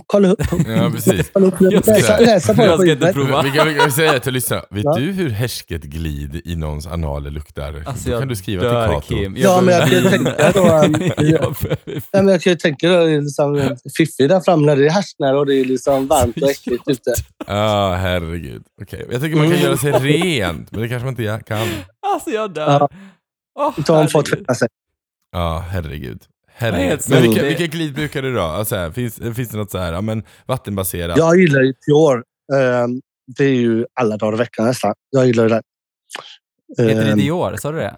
[0.06, 0.40] kolla upp.
[0.66, 1.30] Ja, precis.
[1.32, 3.42] Kolla upp Jag ska- läsa, läsa på jag ska inte prova.
[3.42, 4.94] Vi kan, vi kan säga till lyssnarna, vet Ja.
[4.94, 7.82] du hur härsket glid i någons analer luktar?
[7.86, 9.06] Alltså, då jag kan du skriva dör, till Kato.
[9.14, 9.36] Kim.
[9.36, 11.54] Ja, men jag kan ju tänka då, um, Jag
[12.12, 14.86] Ja, men jag kan ju tänka då, det är liksom fiffig där framme när det
[14.86, 17.14] är härsknar och det är liksom varmt och äckligt ute.
[17.46, 18.62] Ja, herregud.
[18.82, 19.64] Okej, Jag tycker man kan Mm.
[19.64, 21.68] göra sig rent, men det kanske man inte kan.
[22.14, 22.88] Alltså jag dör.
[23.58, 24.24] Åh, De får herregud.
[24.26, 24.68] tvätta sig.
[25.32, 26.22] Ja, herregud.
[26.60, 27.00] Herregud.
[27.08, 28.40] Men vilka, vilka glid brukar du då?
[28.42, 31.18] Alltså, här, finns, finns det något så här, ja, men vattenbaserat?
[31.18, 32.22] Jag gillar ju Pure.
[32.60, 33.00] Ehm,
[33.36, 34.94] Det är ju alla dagar i veckan nästan.
[35.10, 35.62] Jag gillar ju det.
[36.78, 37.56] Heter det Ehm, Dior?
[37.56, 37.96] Sa du det?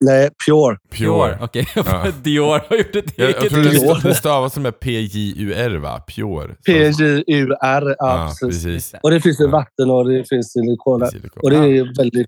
[0.00, 0.78] Nej, Pure.
[0.90, 1.38] Pure.
[1.40, 2.06] Okej, Ja.
[2.22, 4.00] Dior har gjort ett Jag, jag eget tror det, Dior.
[4.02, 6.02] det stavas som är P-J-U-R va?
[6.16, 6.54] Pure.
[6.66, 7.56] P-J-U-R.
[7.58, 8.64] Ja, Ja, precis.
[8.64, 8.94] precis.
[9.02, 9.50] Och det finns ju Ja.
[9.50, 10.52] vatten och det finns.
[10.52, 11.02] Silikon.
[11.42, 12.26] Och det är väldigt...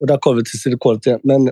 [0.00, 1.20] Och där kommer vi till silikonet igen.
[1.22, 1.50] Men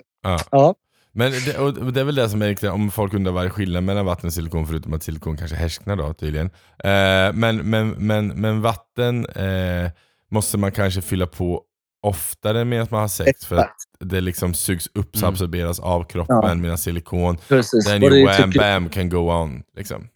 [0.50, 0.74] Ja.
[1.12, 3.48] Men det, och det är väl det som är riktigt, om folk undrar vad är
[3.50, 6.46] skillnaden mellan vatten och silikon, förutom att silikon kanske härsknar då tydligen.
[6.84, 9.90] Eh, men, men, men, men vatten eh,
[10.30, 11.62] måste man kanske fylla på
[12.02, 15.28] oftare medan man har sex, för att det liksom sugs upp, så Mm.
[15.34, 16.54] absorberas av kroppen, Ja.
[16.54, 17.84] medan silikon, Precis.
[17.86, 19.62] then you wham tycker- bam can go on.
[19.76, 20.08] Liksom.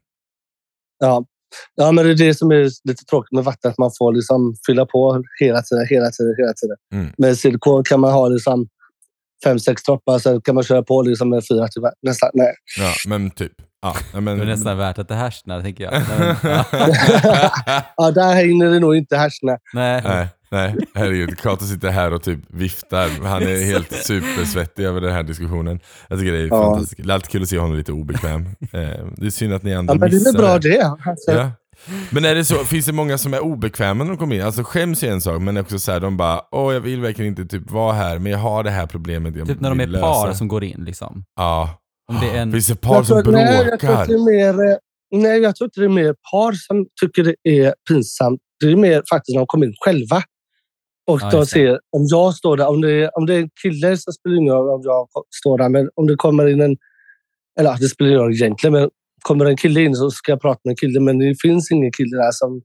[0.98, 1.24] Ja.
[1.74, 3.70] Ja, men det är det som är lite tråkigt med vatten.
[3.70, 6.76] Att man får liksom fylla på hela tiden, hela tiden, hela tiden.
[6.92, 7.12] Mm.
[7.18, 8.68] Med silikon kan man ha liksom
[9.44, 10.18] fem, sex droppar.
[10.18, 12.30] Sen kan man köra på liksom med fyra till nästan.
[12.34, 12.54] Nej.
[12.78, 13.52] Ja, men typ.
[13.82, 15.92] Ja, men, Det är nästan värt att det härsknar, tänker jag.
[15.92, 17.82] Nej, men, ja.
[17.96, 19.58] ja, där hinner det nog inte härskna.
[19.74, 20.02] Nej.
[20.04, 21.38] Nej, nej, herregud.
[21.38, 23.08] Kato sitter här och typ viftar.
[23.26, 25.80] Han är helt supersvettig över den här diskussionen.
[26.08, 26.62] Jag tycker det är Ja.
[26.62, 27.02] fantastiskt.
[27.06, 28.46] Det är alltid kul att se honom lite obekväm.
[28.60, 28.80] Eh,
[29.16, 30.82] Det är synd att ni andra Ja, men det är missar väl bra det.
[31.10, 31.50] Alltså, Ja.
[32.10, 34.42] Men är det så, finns det många som är obekväma när de kommer in?
[34.42, 37.28] Alltså skäms är en sak, men också så här, de bara åh jag vill verkligen
[37.38, 40.00] inte typ vara här, men jag har det här problemet jag Typ när de är
[40.00, 40.34] par lösa.
[40.38, 40.84] som går in.
[40.84, 41.24] Liksom.
[41.36, 41.78] Ja.
[42.12, 42.52] Om det är en...
[42.52, 44.02] Finns det par jag som tror- nej, jag tror bråkar?
[44.02, 44.76] att det är mer, eh,
[45.22, 48.40] nej, jag tror inte det är mer par som tycker det är pinsamt.
[48.60, 50.22] Det är mer faktiskt när de kommer in själva.
[51.10, 53.50] Och Ja, de ser, om jag står där, om det, är, om det är en
[53.62, 55.08] kille så spelar det ingen roll om jag
[55.42, 55.68] står där.
[55.68, 56.76] Men om det kommer in en,
[57.60, 58.88] eller det spelar ingen roll egentligen, men
[59.28, 61.00] kommer en kille in så ska jag prata med en kille.
[61.00, 62.62] Men det finns ingen kille där som,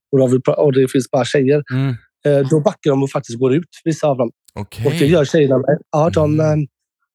[0.57, 1.63] och, det finns bara tjejer.
[1.73, 1.95] Mm.
[2.25, 4.31] Eh, Då backar de och faktiskt går ut, vissa av dem.
[4.53, 4.85] Okej.
[4.85, 5.77] Och det gör tjejerna med.
[5.91, 6.45] Ja, de, Mm.
[6.45, 6.67] eh,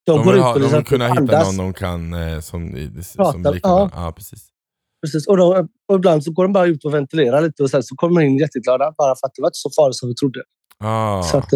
[0.07, 2.41] de, De går vill, ut ha, och de vill kunna hitta någon de kan eh,
[2.41, 3.93] som, som Prata, likadant.
[3.97, 4.13] Ja.
[4.17, 4.41] precis.
[5.07, 5.27] Precis.
[5.27, 7.95] Och, då, och ibland så går de bara ut och ventilerar lite och sen så
[7.97, 10.41] kommer de in jätteglada bara för att det var inte så farligt som vi trodde.
[10.85, 11.49] Ah, Så att,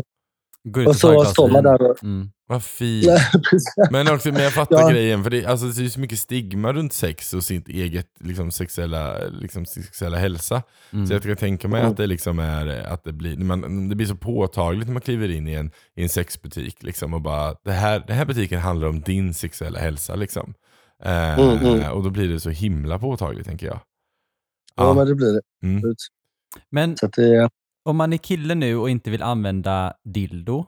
[0.87, 2.05] och så står man där och...
[2.05, 2.31] Mm.
[2.47, 3.07] vad fint.
[3.91, 4.89] Men också, men jag fattar Ja.
[4.91, 8.51] grejen, för det, alltså, det är så mycket stigma runt sex och sitt eget liksom,
[8.51, 10.63] sexuella, liksom, sexuella hälsa.
[10.93, 11.07] Mm.
[11.07, 11.91] Så jag kan tänka mig Mm.
[11.91, 15.29] att det, liksom är, att det, blir, man, det blir så påtagligt när man kliver
[15.31, 16.83] in i en, i en sexbutik.
[16.83, 20.15] Liksom, och bara, det här, den här butiken handlar om din sexuella hälsa.
[20.15, 20.55] Liksom.
[21.05, 21.93] Eh, Mm, mm.
[21.93, 23.81] Och då blir det så himla påtagligt tänker jag.
[24.77, 25.41] Ja, men det blir det.
[25.63, 25.83] Mm.
[26.71, 27.49] Men Så det
[27.89, 30.67] om man är kille nu och inte vill använda dildo,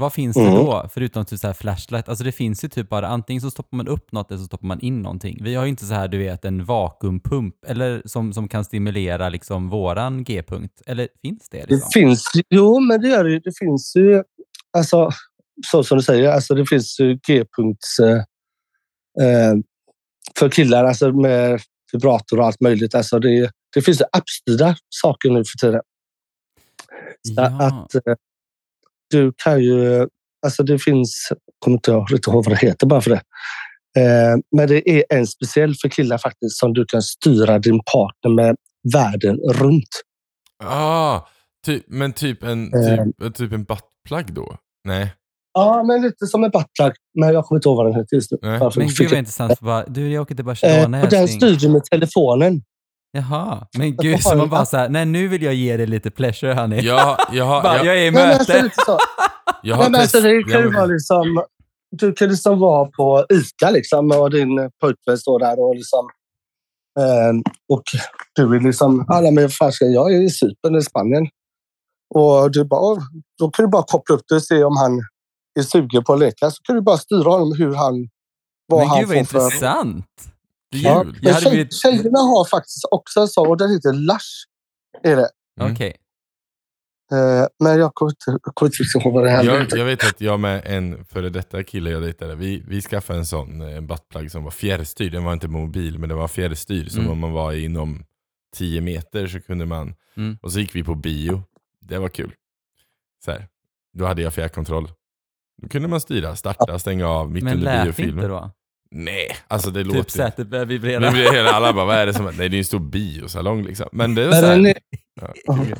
[0.00, 0.50] vad finns Mm.
[0.50, 0.88] det då?
[0.94, 2.08] Förutom typ så här flashlight.
[2.08, 4.66] Alltså det finns ju typ bara antingen så stoppar man upp något eller så stoppar
[4.66, 5.38] man in någonting.
[5.42, 9.28] Vi har ju inte så här, du vet, en vakuumpump eller som, som kan stimulera
[9.28, 10.82] liksom våran G-punkt.
[10.86, 11.58] Eller finns det?
[11.58, 11.90] det Liksom?
[11.94, 13.40] finns Jo, men det gör det.
[13.40, 14.22] Det finns ju...
[14.76, 15.10] Alltså,
[15.66, 17.98] så som du säger, alltså det finns ju G-punkts...
[17.98, 18.16] Eh,
[19.26, 19.54] eh,
[20.38, 21.60] för killar, alltså med
[21.92, 22.94] vibrator och allt möjligt.
[22.94, 25.80] Alltså det, det finns ju appstyrda saker nu för tiden.
[27.36, 27.42] Ja.
[27.66, 28.14] att eh,
[29.10, 30.08] du kan ju...
[30.46, 31.28] Alltså det finns...
[31.58, 33.22] kommer inte jag riktigt ihåg vad det heter bara för det.
[34.00, 38.34] Eh, men det är en speciell för killar faktiskt som du kan styra din partner
[38.34, 38.56] med
[38.92, 39.88] världen runt.
[40.64, 41.20] Ah,
[41.66, 43.04] ty, men typ en, Eh.
[43.04, 44.56] typ, typ en buttplug då?
[44.84, 45.12] Nej.
[45.52, 46.92] Ja, men lite som en buttplug.
[47.20, 48.38] Men jag kommer inte ihåg vad den heter just nu.
[48.42, 48.60] Nej.
[48.76, 49.60] Men gud vad intressant.
[49.60, 52.62] Bara, du, jag åker till Eh, Barcelona och den styr du med telefonen.
[53.16, 54.68] Jaha, men gud, så man bara app.
[54.68, 56.80] så här, nej nu vill jag ge dig lite pleasure honey.
[56.80, 58.64] Jag, jag, har- bara, jag, jag är i Nej, men alltså, möte.
[58.64, 58.98] lite så.
[59.62, 61.44] jag Nej, har men alltså, det kan ju vara liksom...
[61.90, 66.08] Du kan liksom vara på ICA liksom, och din pojkvän står där och liksom...
[66.98, 67.82] Eh, och
[68.34, 69.04] du är liksom...
[69.08, 71.28] Alla men fan ska jag är i Cypern i Spanien.
[72.14, 72.98] Och du bara, "Åh."
[73.38, 74.92] då kan du bara koppla upp det och se om han
[75.58, 76.50] är sugen på att leka.
[76.50, 78.08] Så kan du bara styra honom hur han...
[78.66, 79.50] Vad Men han gud vad får för...
[80.72, 80.82] Kul.
[80.84, 81.74] Ja, Jag men hade tjej, blivit...
[81.74, 84.26] Tjejerna har faktiskt också en sån och den heter Lush.
[85.02, 85.28] Är det.
[85.60, 85.72] Mm.
[85.72, 85.96] Okej.
[87.12, 89.76] Eh, men jag kommer inte, jag kommer inte riktigt ihåg vad det här Jag, heter.
[89.76, 93.26] jag vet att jag med en före detta kille jag dejtade, vi, vi skaffade en
[93.26, 95.12] sån eh, buttplug som var fjärrstyrd.
[95.12, 96.90] Den var inte mobil, men den var fjärrstyrd.
[96.90, 97.10] Så Mm.
[97.12, 98.04] om man var inom
[98.56, 99.94] 10 meter så kunde man...
[100.16, 100.38] Mm.
[100.42, 101.42] Och så gick vi på bio.
[101.80, 102.32] Det var kul.
[103.24, 103.48] Så här.
[103.92, 104.88] Då hade jag fjärrkontroll.
[105.62, 108.14] Då kunde man styra, starta, stänga av mitt Men under lät biofilmen.
[108.24, 108.50] inte då?
[108.90, 110.10] Nej, alltså det Typ låter...
[110.10, 111.10] sätet börjar vibrera.
[111.10, 112.24] blir hela, alla bara, vad är det som...
[112.24, 113.88] Nej, det är ju en stor biosalong liksom.
[113.92, 114.78] Men det är så den här, är,
[115.46, 115.76] ja, kul.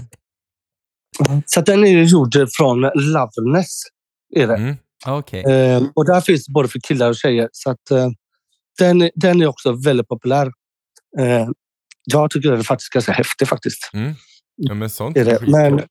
[1.47, 3.83] så den är ju gjord från Loveness.
[4.35, 4.57] Är det.
[4.57, 4.77] mm.
[5.07, 5.41] Okej.
[5.45, 7.49] Eh, och där finns det både för killar och tjejer.
[7.53, 8.09] Så att, eh,
[8.79, 10.47] den, är- den är också väldigt populär.
[11.19, 11.49] Eh,
[12.05, 13.91] jag tycker den är faktiskt ganska häftig faktiskt.
[14.57, 15.41] Ja, men sånt Är det.
[15.51, 15.83] Men,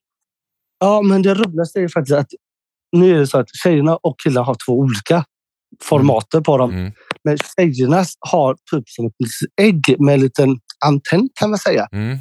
[0.80, 2.30] ja, men det roligaste är faktiskt att
[2.92, 5.26] nu är det så att tjejerna och killar har två olika
[5.84, 6.72] formater på dem.
[6.72, 6.92] Mm.
[7.24, 9.14] Men tjejernas har typ som ett
[9.62, 11.88] ägg med en liten antenn kan man säga.
[11.92, 12.18] Mm.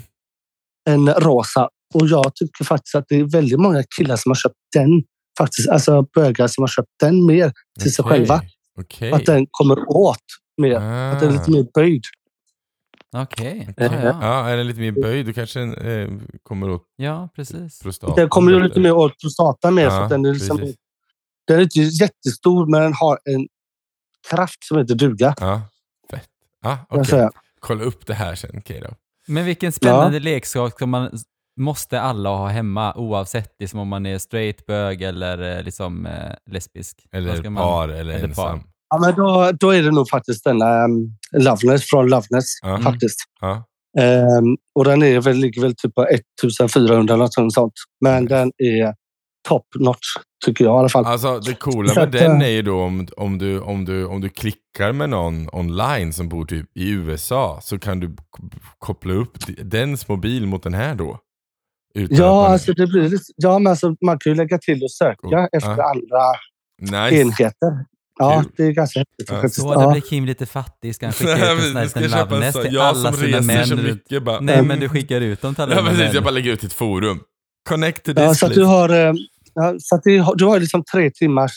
[0.90, 1.68] En rosa.
[1.94, 5.02] Och jag tycker faktiskt att det är väldigt många killar som har köpt den.
[5.38, 8.18] Faktiskt, alltså bögar som har köpt den mer till sig Okej.
[8.18, 8.40] själva.
[8.80, 9.12] Okej.
[9.12, 10.18] Att den kommer åt
[10.62, 10.76] mer.
[10.76, 11.12] Ah.
[11.12, 12.02] Att den är lite mer böjd.
[13.16, 13.68] Okej.
[13.70, 13.88] Okej.
[13.92, 14.18] Ja, ja.
[14.22, 16.09] Ja, är den lite mer böjd, då kanske den eh,
[16.42, 17.80] kommer åt ja, precis.
[17.83, 18.16] prostatan.
[18.16, 19.83] Den kommer ju lite mer åt prostatan mer.
[19.83, 20.76] Ja, för att den, är liksom, precis.
[21.46, 23.48] Den är inte jättestor men den har en
[24.30, 25.35] kraft som inte duga.
[25.40, 25.62] Ja,
[26.11, 26.28] fett.
[26.62, 27.04] Ja, okej.
[27.04, 27.30] säga.
[27.61, 28.90] Kolla upp det här sen, då.
[29.26, 31.18] Men vilken spännande leksak som man
[31.61, 36.33] måste alla ha hemma oavsett liksom om man är straight, bög eller eh, liksom eh,
[36.50, 37.07] lesbisk.
[37.12, 38.61] Eller ska man- par eller, eller ensam.
[38.61, 38.68] par.
[38.88, 42.44] Ja, men då, då är det nog faktiskt denna um, Loveness från Loveness.
[42.62, 42.78] Ja.
[42.78, 43.18] Faktiskt.
[43.40, 43.64] Ja.
[43.98, 47.74] Ehm, och den är väl, ligger väl typ på 1400 något sånt.
[48.00, 48.94] Men den är
[49.48, 50.07] top notch
[50.46, 51.07] tycker jag i alla fall.
[51.07, 54.04] Alltså det coola med att, den eh, är ju då om, om, du, om, du,
[54.07, 58.16] om du klickar med någon online som bor typ i USA så kan du
[58.78, 61.18] koppla upp dens mobil mot den här då.
[61.94, 65.16] Ja, man- alltså det blir ja men alltså, man kan ju lägga till och söka
[65.16, 65.35] Cool.
[65.52, 65.90] efter Ja.
[65.90, 67.20] andra nice.
[67.22, 67.85] enheter.
[68.18, 68.52] Ja, Kul.
[68.57, 69.28] det är ganska häftigt.
[69.42, 69.48] Ja.
[69.48, 69.90] Så, Ja.
[69.92, 70.94] blir Kim lite fattig.
[70.94, 72.62] Ska han skicka ut en sån här liten köpa en lovenest sån.
[72.62, 73.66] till Jag alla som sina reser män?
[73.66, 74.40] så mycket bara.
[74.40, 76.11] Nej, men du skickar ut dem till alla Ja precis, män.
[76.14, 77.20] jag bara lägger ut ett forum.
[77.68, 79.12] Connect to Ja, this så att du har, eh,
[79.55, 81.53] ja, så att du, har- du har liksom tre timmars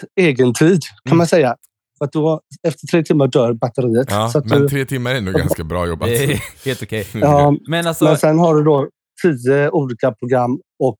[0.00, 1.18] t- egen tid kan Mm.
[1.18, 1.56] man säga.
[1.98, 4.06] För att du har, efter tre timmar dör batteriet.
[4.10, 6.08] Ja, så att men du, tre timmar är nog ganska bra jobbat.
[6.08, 7.06] Det är helt okej.
[7.14, 8.88] ja, Men alltså, men sen har du då
[9.22, 10.98] tio olika program och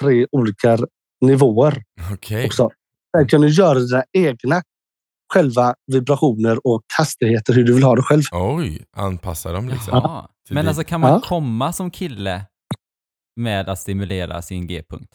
[0.00, 0.78] tre olika
[1.20, 2.46] nivåer Okej.
[2.46, 2.70] också.
[3.16, 4.62] Sen kan du göra dina egna
[5.32, 8.22] själva vibrationer och hastigheter hur du vill ha det själv.
[8.32, 9.90] Oj, anpassa dem liksom.
[10.02, 10.28] ja.
[10.50, 11.20] men alltså kan man Ja.
[11.20, 12.44] komma som kille
[13.36, 15.08] med att stimulera sin G-punkt?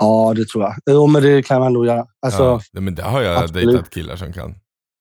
[0.00, 0.74] Ja, det tror jag.
[0.90, 2.06] Jo, men det kan man nog göra.
[2.26, 3.66] Alltså, ja, nej, men det har jag absolut.
[3.66, 4.54] dejtat killar som kan.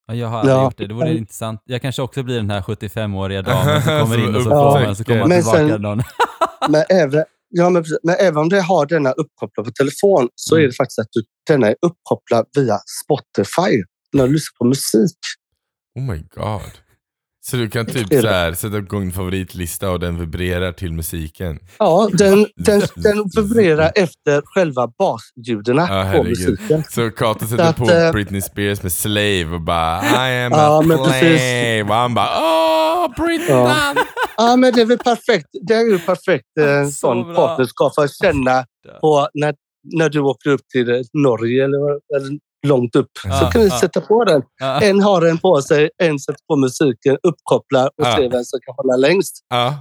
[0.08, 0.64] Ja, jag har aldrig Ja.
[0.64, 0.88] gjort det.
[0.88, 1.62] Det vore intressant.
[1.66, 4.96] Jag kanske också blir den här 75-åriga damen som kommer in och så får man,
[4.96, 6.02] så kommer man Men tillbaka sen- någon.
[6.70, 10.64] Men även, ja, men, men även om det har denna uppkopplad på telefon så Mm.
[10.64, 13.84] är det faktiskt att du, denna är uppkopplad via Spotify
[14.14, 15.18] när du lyssnar på musik.
[16.00, 16.62] Oh my god.
[17.42, 21.60] Så du kan typ så här, sätta igång en favoritlista och den vibrerar till musiken.
[21.80, 26.28] Ja, den, den, den vibrerar efter själva basljuden Ja, på herregud.
[26.50, 26.84] musiken.
[26.90, 30.80] Så Kato sätter att, på eh, Britney Spears med Slave och bara I am Ja,
[30.80, 31.22] a men precis.
[31.22, 31.84] slave.
[31.84, 33.96] Och han bara Åh, Brittan!
[34.38, 35.48] Ja, men det är väl perfekt.
[35.68, 37.36] Det är ju perfekt eh, en Så sån bra.
[37.48, 38.66] partnerskap för att känna
[39.02, 43.12] på när, när du åker upp till eh, Norge eller, eller långt upp.
[43.24, 43.80] Ja, så kan du ja.
[43.80, 44.42] sätta på den.
[44.60, 44.82] Ja.
[44.82, 48.16] En har den på sig, en sätter på musiken, uppkopplar och Ja.
[48.16, 49.46] ser vem som kan hålla längst.
[49.50, 49.80] Ja,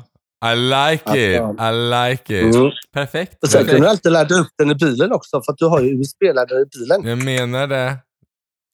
[0.53, 1.41] I like it.
[1.61, 2.55] I like it.
[2.55, 2.71] Mm.
[2.93, 3.43] Perfekt.
[3.43, 5.81] Och sen kan du alltid ladda upp den i bilen också för att du har
[5.81, 7.03] ju USB-laddare i bilen.
[7.09, 7.97] Jag menar det.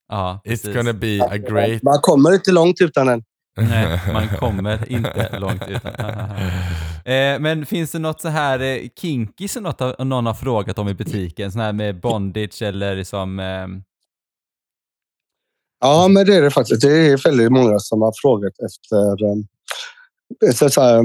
[0.09, 0.75] Ja, It's precis.
[0.75, 1.83] gonna be a great...
[1.83, 3.23] Man kommer inte långt utan den.
[3.57, 5.95] Nej, man kommer inte långt utan.
[7.05, 10.89] eh, men finns det något så här eh, kinky som något, någon har frågat om
[10.89, 11.53] i butiken?
[11.53, 13.41] Sån här med bondage eller som...
[13.41, 13.67] Eh,
[15.87, 16.83] Ja, men det är det faktiskt.
[16.83, 19.47] Det är väldigt många som har frågat efter um,
[20.71, 21.05] så, här,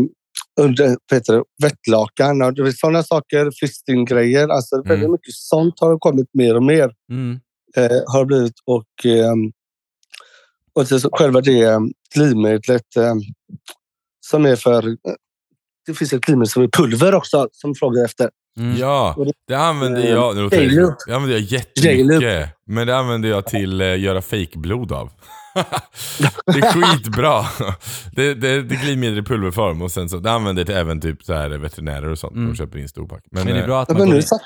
[0.61, 4.47] under, det, vettlakan och sådana saker, fistinggrejer.
[4.47, 4.87] Alltså, Mm.
[4.87, 6.91] Väldigt mycket sånt har kommit mer och mer.
[7.11, 7.39] mm,
[7.77, 9.51] Eh, har blivit och, ehm,
[10.73, 11.79] och så, så själva det
[12.15, 13.19] glidmedlet ehm,
[14.25, 14.87] som är för...
[14.87, 14.95] eh,
[15.87, 18.29] Det finns ett glidmedel som är pulver också som frågar efter.
[18.57, 18.77] Mm.
[18.77, 19.15] Ja,
[19.47, 20.35] det- använder eh, jag.
[20.35, 22.49] Nu det- använder jag jättemycket.
[22.67, 25.11] Men det använder jag till att göra fejkblod av.
[26.45, 27.45] det är skitbra.
[28.15, 31.33] Det, det, det glidmedel i pulverform och sen så, det använder jag även typ så
[31.33, 32.35] här veterinärer och sånt.
[32.35, 32.47] Mm.
[32.47, 33.23] De köper in storpack.
[33.31, 34.41] Men det är eh, bra att Ja, man men nu satt,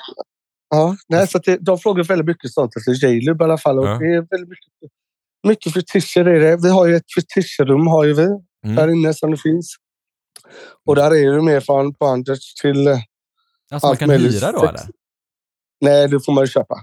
[0.70, 3.78] ja, nej, så att det, de frågar väldigt mycket sånt efter J-Lub i alla fall.
[3.78, 3.98] Och Ja.
[3.98, 4.68] det är väldigt mycket,
[5.46, 6.56] mycket fetischer är det.
[6.62, 8.26] Vi har ju ett fetischrum har ju vi
[8.64, 8.76] Mm.
[8.76, 9.74] där inne som det finns.
[10.86, 12.88] Och där är det mer från bondage till...
[13.72, 14.68] Alltså man kan hyra då sex.
[14.70, 14.80] eller?
[15.80, 16.74] Nej, det får man ju köpa.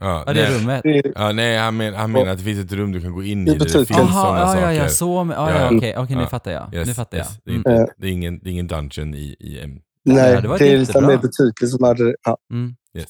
[0.00, 0.82] Ja, Ja, det är rummet.
[0.82, 3.22] Det Ja, nej, han, men, han menar att det finns ett rum du kan gå
[3.22, 3.86] in I det butiken.
[3.86, 4.60] finns sådana ja, saker.
[4.62, 5.76] ja, ja, så ja, Ja, ja, ja.
[5.76, 6.28] okej, okej, nu Ja.
[6.28, 6.74] fattar jag.
[6.74, 7.28] Yes, nu fattar yes.
[7.30, 7.36] jag.
[7.44, 7.58] Det, är Mm.
[7.58, 7.88] inte, Eh.
[7.98, 9.80] det, är ingen, det är ingen dungeon i, i en...
[10.04, 11.08] nej, det var det är liksom jättebra.
[11.08, 12.14] mer butiker som hade...
[12.24, 12.36] Ja.
[12.52, 12.74] Mm.
[12.98, 13.08] Yes.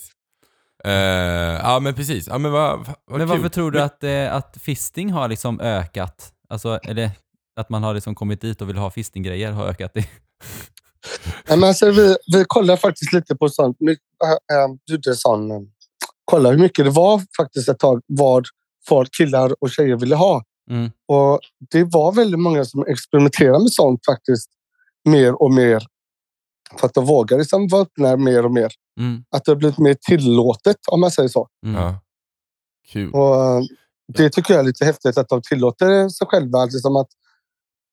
[0.85, 0.93] Eh,
[1.63, 2.29] ja men precis.
[2.29, 3.29] Ja, men vad, vad Men kul.
[3.29, 6.33] varför tror du att, eh, att fisting har liksom ökat?
[6.49, 7.11] Alltså, eller
[7.61, 9.93] att man har liksom kommit dit och vill ha fistinggrejer har ökat?
[11.49, 13.81] Nej, men alltså, vi, vi kollar faktiskt lite på sånt.
[13.81, 15.61] My, äh, äh, gjorde sån, äh,
[16.25, 18.45] kolla hur mycket det var faktiskt ett tag vad
[18.89, 20.43] folk, killar och tjejer ville ha.
[20.71, 20.91] Mm.
[21.09, 21.41] Och
[21.71, 24.51] det var väldigt många som experimenterade med sånt faktiskt
[25.05, 25.87] mer och mer.
[26.81, 28.73] För att de vågar liksom vara öppna mer och mer.
[29.01, 29.25] Mm.
[29.31, 31.49] Att det har blivit mer tillåtet om man säger så.
[31.67, 31.83] Mm.
[31.83, 32.01] Ja.
[32.93, 33.13] Kul.
[33.13, 33.63] Och äh,
[34.13, 37.09] det tycker jag är lite häftigt att de tillåter sig själva liksom att,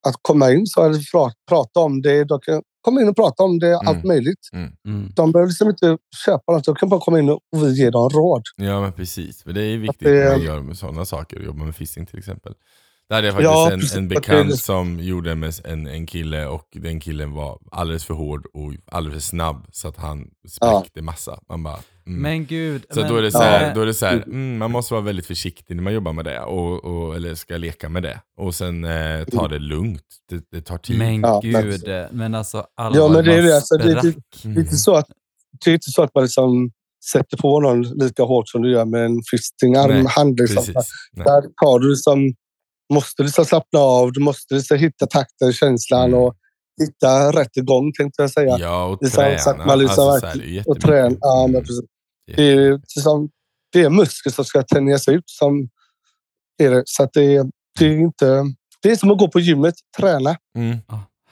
[0.06, 2.24] att komma in så eller pra- prata om det.
[2.24, 4.08] De kan komma in och prata om det, allt Mm.
[4.08, 4.48] möjligt.
[4.52, 5.08] Mm.
[5.16, 6.64] De behöver liksom inte köpa något.
[6.64, 8.42] De kan bara komma in och vi ger dem råd.
[8.56, 9.42] Ja men precis.
[9.42, 11.40] För det är viktigt det- att man gör med sådana saker.
[11.40, 12.54] Jobba med fisting till exempel.
[13.08, 13.96] Där hade jag faktiskt Ja, en, precis.
[13.96, 18.04] en det bekant det- som gjorde med en, en kille och den killen var alldeles
[18.04, 21.38] för hård och alldeles för snabb så att han spräckte massa.
[21.48, 22.22] Man bara, mm.
[22.22, 22.84] Men gud.
[22.90, 24.70] Så men, då är det så här, eh, då är det så här mm, man
[24.70, 28.02] måste vara väldigt försiktig när man jobbar med det, och, och, eller ska leka med
[28.02, 28.20] det.
[28.40, 30.98] Och sen eh, ta det lugnt, det, det tar tid.
[30.98, 33.90] Men Ja, men- gud, eh, men alltså alla Ja, men det är det, alltså, det
[33.92, 34.14] är sprack.
[34.42, 35.06] Det är inte så att,
[35.64, 36.70] det är inte så att man liksom
[37.12, 40.40] sätter på någon lika hårt som du gör med en fisting Nej, armhand.
[40.40, 40.64] Liksom.
[41.12, 42.34] Där tar du som
[42.92, 44.12] måste liksom slappna av.
[44.12, 46.20] Du måste liksom hitta takten, känslan Mm.
[46.20, 46.34] och
[46.82, 48.56] hitta rätt igång tänkte jag säga.
[48.58, 49.38] Ja, och Det är så- träna.
[49.38, 51.16] så att man liksom alltså, så här, och träna.
[51.20, 52.36] Ja, men Mm.
[52.36, 53.30] Det är, liksom,
[53.72, 55.24] det är muskler som ska tänjas ut.
[55.26, 55.68] Som
[56.62, 56.82] är det.
[56.86, 57.46] Så att det, är-
[57.78, 58.44] det är inte...
[58.82, 60.36] Det är som att gå på gymmet, träna.
[60.58, 60.78] Mm.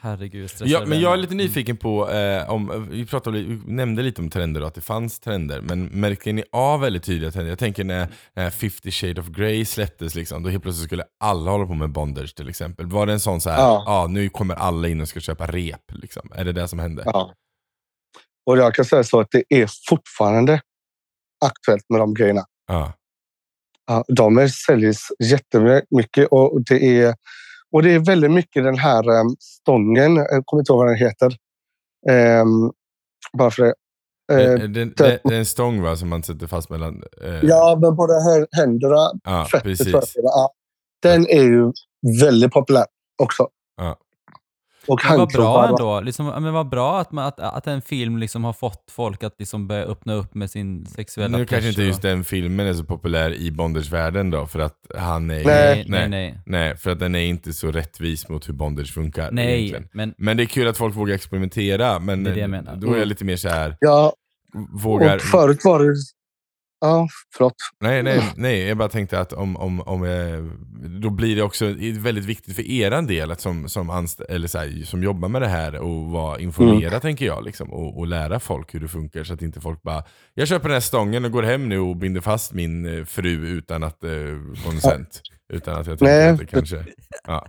[0.05, 3.61] Ah, herregud, stressade Ja, men jag är lite nyfiken på, eh, om, vi, pratade, vi
[3.65, 7.31] nämnde lite om trender och att det fanns trender, men märkte ni av väldigt tydliga
[7.31, 7.49] trender?
[7.49, 11.51] Jag tänker när, när 50 shade of Grey släpptes, liksom, då helt plötsligt skulle alla
[11.51, 12.85] hålla på med bondage till exempel.
[12.85, 13.83] Var det en sån så här, ja.
[13.85, 14.07] Ja.
[14.09, 16.31] nu kommer alla in och ska köpa rep, liksom.
[16.35, 17.03] är det det som hände?
[17.05, 17.33] Ja.
[18.45, 20.61] Och jag kan säga så att det är fortfarande
[21.45, 22.45] aktuellt med de grejerna.
[22.67, 22.93] Ja.
[23.85, 27.15] Ja, de säljs jättemycket och det är,
[27.73, 30.15] och det är väldigt mycket den här um, stången.
[30.15, 31.35] Jag kommer inte ihåg vad den heter.
[32.09, 32.71] Ehm,
[33.37, 33.73] bara för det.
[34.27, 37.03] Det, Eh, det, det, det är en stång va, som man sätter fast mellan...
[37.21, 40.15] Eh, ja, men både hä- händerna, ja fötter precis.
[41.01, 41.71] Den är ju
[42.21, 42.85] väldigt populär
[43.23, 43.47] också.
[43.77, 43.97] Ja.
[44.87, 46.01] Och Men vad bra ändå.
[46.01, 49.35] Liksom, men vad bra att, man, att, att en film liksom har fått folk att
[49.39, 52.83] liksom börja öppna upp med sin sexuella Nu kanske inte just den filmen är så
[52.83, 55.45] populär i bondagevärlden då, för att han är...
[55.45, 55.45] Nej.
[55.45, 56.39] Nej, nej, nej.
[56.45, 59.31] Nej, för att den är inte så rättvis mot hur bondage funkar.
[59.31, 59.89] Nej, egentligen.
[59.93, 62.75] men Men det är kul att folk vågar experimentera, men Det är det jag menar.
[62.75, 64.13] då är jag lite mer så här Ja,
[64.83, 65.15] vågar...
[65.15, 65.95] och förut var det...
[66.85, 67.53] Ja, förlåt.
[67.79, 70.43] Nej, nej, nej, jag bara tänkte att om, om, om eh,
[71.01, 71.65] då blir det också
[71.99, 75.41] väldigt viktigt för eran del att som, som, anst- eller så här, som jobbar med
[75.41, 76.99] det här och vara informerad Mm.
[77.01, 77.43] tänker jag.
[77.45, 80.63] Liksom, och, och lära folk hur det funkar så att inte folk bara Jag köper
[80.69, 84.03] den här stången och går hem nu och binder fast min eh, fru utan att
[84.03, 84.11] eh,
[84.65, 85.21] konsent.
[85.53, 86.29] Utan att jag tänker Nej.
[86.29, 86.85] att det kanske...
[87.27, 87.45] Ja.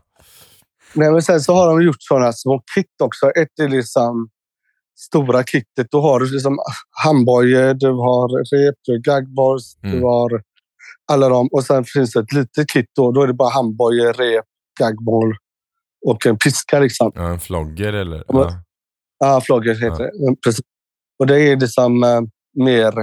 [0.94, 3.30] Nej, men sen så har de gjort sådana små kit också.
[3.30, 4.28] Ett är liksom
[4.96, 5.86] stora kittet.
[5.90, 6.58] Då har du liksom
[7.04, 9.96] handbojor, du har rep, du har gagballs, Mm.
[9.96, 10.42] du har
[11.12, 11.48] alla dem.
[11.52, 13.12] Och sen finns det ett litet kit då.
[13.12, 14.44] Då är det bara handbojor, rep,
[14.80, 15.34] gagball
[16.06, 17.12] och en piska liksom.
[17.14, 18.16] ja, en flogger eller?
[18.16, 18.60] Ja, Ja.
[19.18, 20.10] Ja, flogger heter det.
[20.24, 20.64] Mm, Precis.
[21.18, 22.20] Och det är liksom eh,
[22.64, 22.94] mer...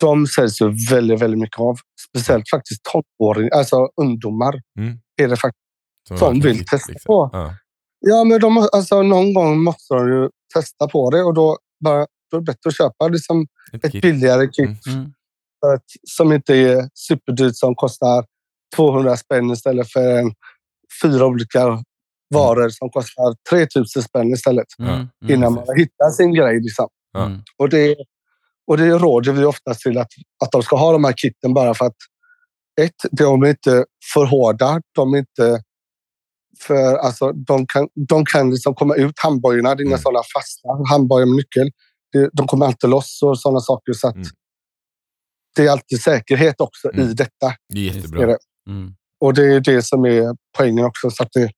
[0.00, 1.76] De säljs ju väldigt, väldigt mycket av.
[2.08, 4.54] Speciellt faktiskt tonåringar, alltså ungdomar.
[4.78, 4.98] Mm.
[5.22, 5.62] Är det faktiskt.
[6.08, 7.30] Som Som vill testa på.
[7.32, 7.54] Ja.
[8.00, 12.06] Ja, men de, alltså, någon gång måste de ju testa på det och då, bara,
[12.30, 14.02] då är det bättre att köpa liksom Ett ett kit.
[14.02, 14.98] billigare kit Mm.
[14.98, 15.12] mm,
[15.60, 18.24] för att, som inte är superdyrt som kostar
[18.76, 20.34] 200 spänn istället för en,
[21.02, 21.84] fyra olika
[22.34, 26.60] varor som kostar 3000 spänn istället mm, mm, innan man har hittat sin grej.
[26.60, 26.88] Liksom.
[27.18, 27.40] Mm.
[27.58, 27.96] Och, det,
[28.66, 30.08] och det råder vi ofta till att,
[30.44, 31.96] att de ska ha de här kitten bara för att
[32.80, 34.80] ett, de är inte för hårda.
[34.94, 35.62] De är inte
[36.60, 39.72] för, alltså, de kan, de kan liksom komma ut, handbojorna.
[39.72, 39.98] Inga Mm.
[39.98, 41.70] sådana fasta handbojor med nyckel.
[42.32, 43.92] De kommer alltid loss och sådana saker.
[43.92, 44.28] Så att Mm.
[45.56, 47.08] Det är alltid säkerhet också Mm.
[47.10, 47.54] i detta.
[47.74, 48.26] Det är Är jättebra.
[48.26, 48.38] det.
[48.68, 48.94] Mm.
[49.20, 51.10] Och det är det som är poängen också.
[51.10, 51.50] Så att det,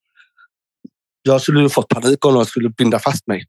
[1.23, 3.45] jag skulle ju fått panik om någon skulle binda fast mig.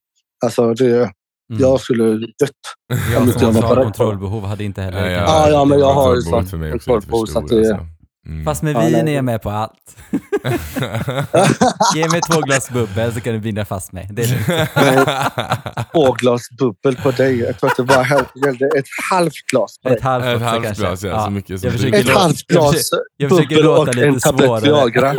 [0.46, 1.12] Alltså det,
[1.52, 1.62] Mm.
[1.62, 2.52] Jag skulle dött.
[3.14, 3.84] Jag som jag var på.
[3.84, 7.48] kontrollbehov hade inte heller Ja, Ja, ja, men jag har ju sånt kontrollbehov, så att
[7.48, 7.88] det- alltså.
[8.28, 8.46] Mm.
[8.46, 9.98] Fast med Ja, vin är jag med på allt.
[11.96, 14.10] Ge mig två glas bubbel så kan du binda fast mig.
[14.12, 15.84] Det är.
[15.92, 17.40] Två glas bubbel på dig.
[17.40, 18.06] Jag tror att det bara
[18.46, 19.98] gällde ett halvt glas på dig.
[19.98, 20.84] Ett halvt Ett halvt kanske.
[20.84, 23.66] glas, ja, så mycket som jag försöker, Ett halvt jag glas försöker, jag försöker bubbel
[23.66, 24.62] låta och lite en tablett svårare.
[24.62, 25.16] Viagra.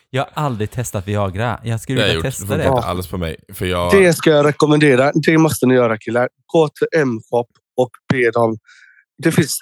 [0.10, 1.60] jag har aldrig testat Viagra.
[1.64, 2.24] Jag skulle det jag vilja gjort.
[2.24, 2.76] Det testa funkar det.
[2.76, 3.36] inte alls på mig.
[3.54, 3.92] För jag...
[3.92, 5.12] Det ska jag rekommendera.
[5.14, 6.28] Det måste ni göra killar.
[6.46, 7.46] Gå till M-shop
[7.76, 8.56] och be dem.
[9.22, 9.58] Det finns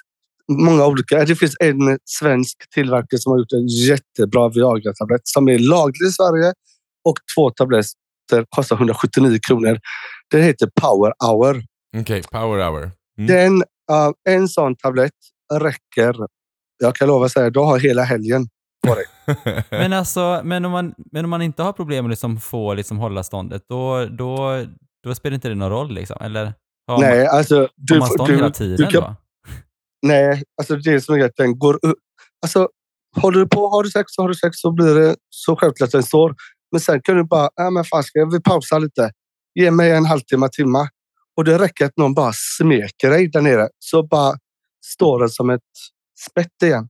[0.49, 1.25] många olika.
[1.25, 6.11] Det finns en svensk tillverkare som har gjort en jättebra Viagra-tablett som är laglig i
[6.11, 6.53] Sverige
[7.09, 9.79] och två tabletter kostar 179 kronor.
[10.31, 11.63] Den heter Power Hour.
[11.97, 12.91] Okej, power hour.
[13.19, 13.27] Mm.
[13.27, 13.55] Den,
[13.91, 15.13] uh, en sån tablett
[15.53, 16.15] räcker.
[16.77, 18.47] Jag kan lova att säga, du har hela helgen
[18.87, 19.05] på dig.
[19.69, 22.73] Men, alltså, men, om man, men om man inte har problem med att liksom få
[22.73, 24.65] liksom hålla ståndet, då, då,
[25.03, 25.93] då spelar inte det någon roll?
[25.93, 26.53] Liksom, eller?
[26.87, 27.55] Har Nej, alltså...
[27.55, 29.15] man, har Du, man stånd du, hela du tiden kan, då?
[30.01, 31.97] Nej, alltså det som är att den går upp.
[32.41, 32.69] Alltså,
[33.21, 35.87] håller du på har du sex så har du sex så blir det så självklart
[35.87, 36.35] att den står.
[36.71, 39.11] Men sen kan du bara, ja men fan ska vi pausa lite?
[39.55, 40.87] Ge mig en halvtimme, timme.
[41.37, 43.69] Och det räcker att någon bara smeker dig där nere.
[43.79, 44.33] Så bara
[44.85, 45.61] står den som ett
[46.29, 46.89] spett igen.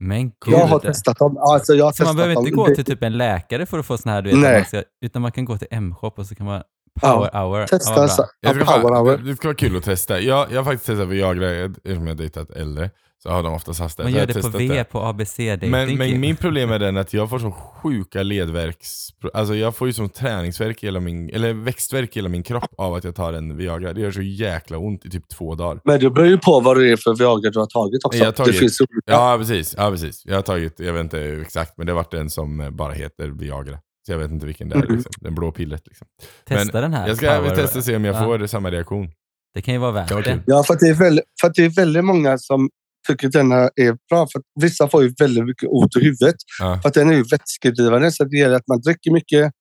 [0.00, 0.34] Men gud.
[0.46, 1.36] Jag har testat dem.
[1.36, 2.46] Alltså, jag har så man testat behöver dem.
[2.46, 4.58] inte gå Det- till typ en läkare för att få sån här, du vet, Nej.
[4.58, 6.62] man ska, utan man kan gå till M-shop och så kan man
[7.00, 7.60] power hour.
[7.60, 8.22] Ja, Testa så.
[8.22, 8.26] bra.
[8.40, 9.16] Ja, Jag ska power fan, hour.
[9.16, 10.20] det ska vara kul att testa.
[10.20, 12.90] Jag, jag har faktiskt testat Viagra eftersom jag har dejtat äldre.
[13.22, 14.02] så har de oftast haft det.
[14.02, 15.70] Man gör har det på testat V på ABC-dating.
[15.70, 19.06] Men, men min problem är den att jag får så sjuka ledvärks...
[19.34, 22.70] Alltså jag får ju som träningsvärk i hela min, eller växtvärk i hela min kropp
[22.78, 23.92] av att jag tar en Viagra.
[23.92, 25.80] Det gör så jäkla ont i typ två dagar.
[25.84, 28.18] Men det beror ju på vad det är för Viagra du har tagit också.
[28.18, 29.12] Jag har tagit- Det finns olika.
[29.12, 30.22] Ja precis, ja precis.
[30.26, 33.28] Jag har tagit, jag vet inte exakt, men det har varit en som bara heter
[33.28, 33.78] Viagra.
[34.06, 34.94] Så jag vet inte vilken det är, Mm.
[34.96, 35.12] liksom.
[35.20, 35.82] den blå pillret.
[35.86, 36.06] Liksom.
[36.46, 37.08] Testa den här.
[37.08, 38.24] Jag ska Power- testa och se om jag Ja.
[38.24, 39.10] får samma reaktion.
[39.54, 40.42] Det kan ju vara värt Det det.
[40.46, 42.68] Ja, för att, det är väldigt, för att det är väldigt många som
[43.08, 44.26] tycker att denna är bra.
[44.32, 46.34] För att vissa får ju väldigt mycket ont i huvudet.
[46.60, 46.78] Ja.
[46.82, 49.52] För att den är ju vätskedrivande, så det gäller att man dricker mycket.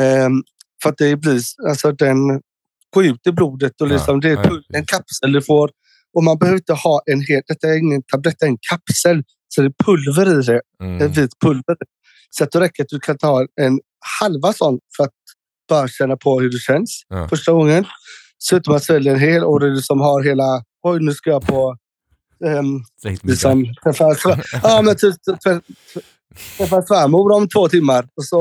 [0.00, 0.42] ehm,
[0.82, 2.16] för att det blir, alltså den
[2.94, 5.70] går ut i blodet och Ja, liksom, det är ja, en kapsel du får.
[6.16, 9.22] Och man behöver inte ha en hel, detta är ingen tablett, det är en kapsel.
[9.48, 11.02] Så det är pulver i det, Mm.
[11.02, 11.76] en vit pulver.
[12.38, 13.80] Så att det räcker att du kan ta en
[14.20, 15.10] halva sån för att
[15.68, 17.28] bara känna på hur det känns Ja.
[17.28, 17.84] första gången.
[18.52, 21.76] Att man sväljer en hel och du som har hela, oj nu ska jag på
[22.44, 22.84] um,
[23.22, 24.16] liksom, träffa,
[24.62, 25.14] ja, men typ,
[26.58, 28.08] träffa svärmor om två timmar.
[28.16, 28.40] Och så,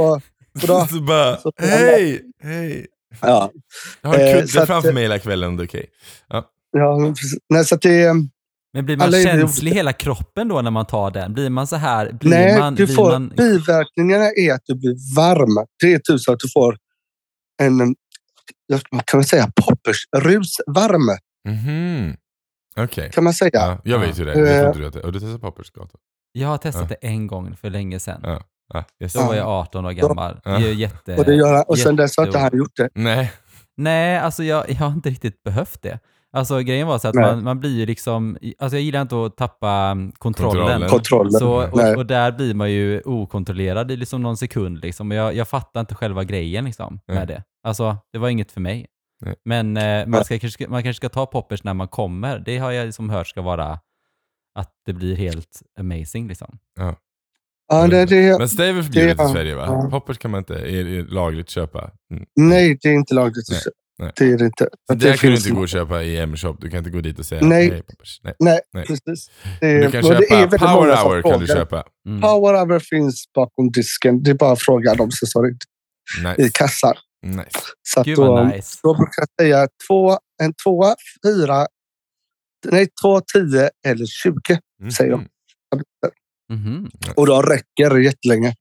[0.61, 2.87] och då, Så bara, så- hej, hej.
[3.21, 3.51] ja,
[4.01, 5.85] Jag har en Eh, kudde så att- framför mig hela kvällen det är okej.
[6.71, 7.39] ja, men precis.
[7.49, 8.13] nej, så det,
[8.75, 11.33] Men blir man Alla känslig i hela kroppen då när man tar den?
[11.33, 12.11] Blir man så här?
[12.11, 13.33] Blir nej, man, du blir får, man...
[13.37, 15.65] biverkningarna är att du blir varm.
[15.81, 16.77] Det är typ så att du får
[17.61, 17.95] en,
[18.67, 21.17] jag kan man säga, poppersrusvarm.
[21.47, 22.17] Mhm.
[22.77, 23.11] Okej.
[23.13, 23.49] Kan man säga.
[23.53, 24.39] Ja, jag vet ju det.
[24.39, 25.05] Jag trodde du att.
[25.05, 25.97] Har du testat pappersgata?
[26.31, 26.97] Jag har testat Ja.
[27.01, 28.19] det en gång för länge sedan.
[28.23, 28.43] Ja.
[28.73, 29.13] Ja, yes.
[29.13, 30.39] Då var jag 18 år gammal.
[30.43, 30.57] Ja.
[30.57, 31.15] Det är jätte...
[31.15, 32.89] Och, det gör, och sen dess har inte han gjort det.
[32.95, 33.31] Nej.
[33.77, 35.99] Nej, alltså jag, jag har inte riktigt behövt det.
[36.35, 39.37] Alltså grejen var så att man, man blir ju liksom, alltså jag gillar inte att
[39.37, 40.61] tappa kontrollen.
[40.61, 40.89] Kontrollen.
[40.89, 41.31] Kontrollen.
[41.31, 41.91] Så, Nej.
[41.91, 44.81] och, och där blir man ju okontrollerad i liksom någon sekund.
[44.81, 45.11] Liksom.
[45.11, 47.17] Och jag, jag fattar inte själva grejen liksom, Nej.
[47.17, 47.43] med det.
[47.63, 48.87] Alltså, det var inget för mig.
[49.21, 49.35] Nej.
[49.45, 52.39] Men eh, man, ska, kanske, man kanske ska ta poppers när man kommer.
[52.39, 53.79] Det har jag liksom hört ska vara
[54.55, 56.27] att det blir helt amazing.
[56.27, 56.57] Liksom.
[57.67, 59.29] Ja, det, det, Men Stave är förbjudet i ja.
[59.29, 59.65] Sverige va?
[59.67, 59.89] Ja.
[59.91, 61.91] Poppers kan man inte, är, är lagligt köpa.
[62.11, 62.25] Mm.
[62.35, 63.49] nej, det är inte lagligt.
[63.49, 63.59] Nej,
[63.99, 64.11] nej.
[64.15, 64.69] Det är det inte.
[64.87, 66.57] Där det kan du inte gå och köpa i M-shop.
[66.59, 67.81] Du kan inte gå dit och säga Nej.
[67.81, 68.19] Poppers.
[68.23, 68.33] Nej.
[68.39, 68.85] Nej, Nej.
[68.85, 69.31] precis.
[69.61, 71.83] Det, Du kan det är köpa Power som Hour kan du köpa.
[72.07, 72.21] Mm.
[72.21, 74.23] Power Hour finns bakom disken.
[74.23, 75.55] Det är bara att fråga dem så står det i
[76.43, 76.51] Nice.
[76.53, 76.93] kassan.
[77.25, 77.49] nice.
[77.83, 78.79] Så att Gud då, nice.
[78.83, 81.67] då brukar jag säga två, en tvåa, fyra,
[82.71, 84.59] nej två, tio eller tjugo.
[84.79, 84.91] Mm.
[84.91, 85.27] Säger de.
[86.53, 86.91] Mhm.
[87.15, 88.55] Och de räcker jättelänge.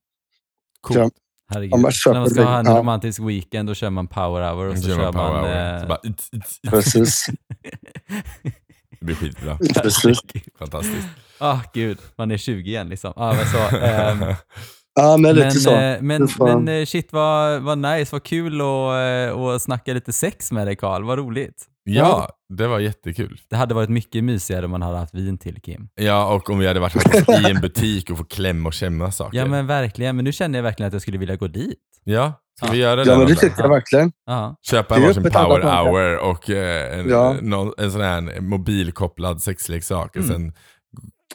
[0.80, 1.14] Coolt.
[1.50, 1.74] Herregud.
[1.74, 2.78] Om man Så när man ska köper ha en det, ja.
[2.78, 5.44] romantisk weekend, då kör man power hour och så Gör kör man Power man...
[5.44, 5.74] Hour.
[5.74, 6.70] eh, Så bara, it's, it's.
[6.70, 7.26] Precis.
[9.00, 9.58] Det blir skitbra.
[9.82, 10.18] Precis.
[10.58, 11.08] Fantastiskt.
[11.38, 11.98] Ah, gud.
[12.18, 13.12] Man är 20 igen liksom.
[13.16, 14.34] Ah, men så, ehm,
[14.94, 15.70] Ja, men lite men, så.
[15.76, 20.12] eh, men, men eh, shit vad, vad nice, vad kul att eh, att snacka lite
[20.12, 21.64] sex med dig Karl, vad roligt.
[21.84, 23.40] Ja, det var jättekul.
[23.50, 25.88] Det hade varit mycket mysigare om man hade haft vin till Kim.
[25.94, 29.12] Ja, och om vi hade varit faktiskt i en butik och få klämma och känna
[29.12, 29.38] saker.
[29.38, 31.78] Ja men verkligen, men nu känner jag verkligen att jag skulle vilja gå dit.
[32.04, 32.72] Ja, ska Ja.
[32.72, 33.10] vi göra det?
[33.10, 34.12] Ja, men det tycker jag verkligen.
[34.26, 34.56] Ja.
[34.62, 37.36] Köpa en varsin power hour och eh, en, Ja.
[37.42, 40.10] någon, en sån här mobilkopplad sexleksak.
[40.16, 40.28] Och Mm.
[40.28, 40.52] sen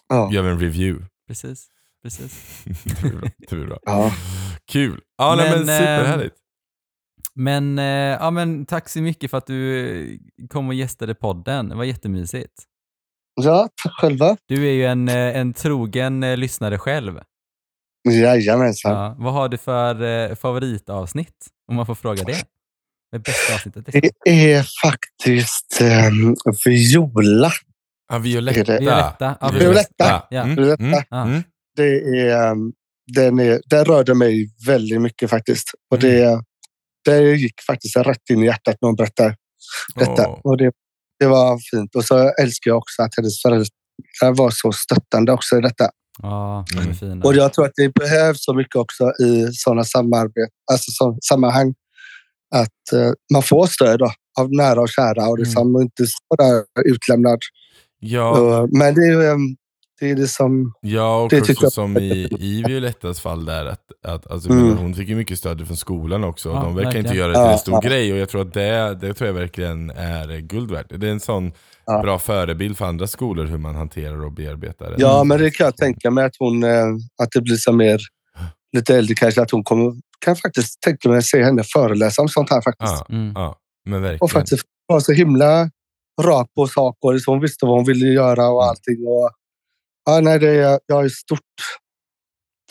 [0.09, 0.29] Ja.
[0.31, 1.05] gör vi en review.
[1.27, 1.67] Precis.
[2.03, 2.61] Precis.
[2.83, 3.29] det blir bra.
[3.49, 3.77] Det blir bra.
[3.85, 4.11] Ja.
[4.71, 4.99] Kul!
[5.17, 6.35] Ja, nej, men Men, eh, superhärligt.
[7.39, 9.79] Men, eh, ja, men tack så mycket för att du
[10.13, 11.69] eh, kom och gästade podden.
[11.69, 12.53] Det var jättemysigt.
[13.41, 14.37] ja, tack själva.
[14.45, 17.19] Du är ju en, eh, en trogen eh, lyssnare själv.
[18.09, 18.91] Jajamensan.
[18.91, 19.15] Ja.
[19.19, 21.47] Vad har du för eh, favoritavsnitt?
[21.67, 22.43] Om man får fråga det.
[23.11, 23.85] Det är bästa avsnittet.
[24.25, 26.35] Det är faktiskt um,
[26.65, 27.51] Viola.
[28.09, 28.59] Ja, Violetta.
[28.59, 28.79] är det.
[28.79, 29.37] Violetta.
[29.41, 29.49] Ja.
[29.59, 30.23] Violetta.
[30.29, 30.43] Ja.
[30.43, 30.83] Mm, Violetta.
[30.83, 31.23] mm, Ja.
[31.23, 31.43] mm.
[31.75, 32.73] Det är, um,
[33.15, 35.71] den, är, den rörde mig väldigt mycket faktiskt.
[35.91, 36.43] Och det,
[37.09, 39.35] det gick faktiskt rätt in i hjärtat när hon berättade
[39.95, 40.27] detta.
[40.27, 40.39] Åh.
[40.43, 40.71] Och det,
[41.19, 41.95] det var fint.
[41.95, 45.89] Och så älskar jag också att hennes föräldrar var så stöttande också i detta.
[46.23, 46.95] Mm.
[46.95, 47.25] fina.
[47.25, 51.73] Och jag tror att det behövs så mycket också i sådana samarbete, alltså så, sammanhang.
[52.55, 55.81] Att eh, man får stöd då, av nära och kära och liksom Mm.
[55.81, 57.39] inte så där utlämnad.
[57.99, 59.55] Ja, Och, men det um,
[59.99, 60.73] det, är det som...
[60.81, 64.49] ja, och det också tycker jag- som i, i Violettas fall där, att, att alltså,
[64.51, 64.67] Mm.
[64.67, 66.49] men hon fick ju mycket stöd från skolan också.
[66.49, 67.17] Ja, de verkar inte verkligen.
[67.17, 67.89] göra det till en stor ja.
[67.89, 70.85] grej och jag tror att det, det tror jag verkligen är guld värt.
[70.89, 71.51] Det är en sån
[71.85, 72.01] Ja.
[72.01, 74.95] bra förebild för andra skolor hur man hanterar och bearbetar det.
[74.97, 76.63] Ja, men det kan jag tänka mig att hon...
[76.63, 76.69] eh,
[77.23, 77.99] Att det blir som mer
[78.75, 79.41] lite äldre kanske.
[79.41, 79.93] Att hon kommer...
[80.25, 82.91] Kan faktiskt tänka mig att se henne föreläsa om sånt här faktiskt.
[83.09, 83.31] Ja, Mm.
[83.35, 84.21] ja, men verkligen.
[84.21, 85.69] Och faktiskt vara så himla
[86.21, 87.17] rak på saker.
[87.17, 89.07] Så hon visste vad hon ville göra och allting.
[89.07, 89.29] Och,
[90.15, 91.39] ja, nej, det är, jag är stort,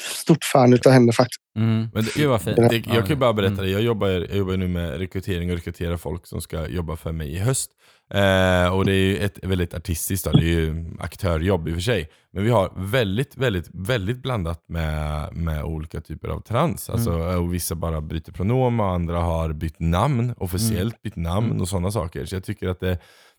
[0.01, 1.41] stort fan utav henne faktiskt.
[1.59, 1.89] Mm.
[1.95, 2.57] Men det, Gud vad fint.
[2.57, 3.64] det, jag kan ju bara berätta Mm.
[3.64, 7.12] det, jag jobbar, jag jobbar nu med rekrytering och rekrytera folk som ska jobba för
[7.12, 7.70] mig i höst.
[8.14, 10.30] Eh, och det är ju ett väldigt artistiskt, då.
[10.30, 12.11] det är ju aktörjobb i och för sig.
[12.32, 16.91] Men vi har väldigt, väldigt, väldigt blandat med, med olika typer av trans.
[16.91, 21.68] Alltså, och vissa bara byter pronom och andra har bytt namn, officiellt bytt namn och
[21.68, 22.24] sådana saker.
[22.24, 22.99] Så jag tycker att det,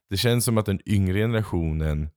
[0.10, 2.10] det känns som att den yngre generationen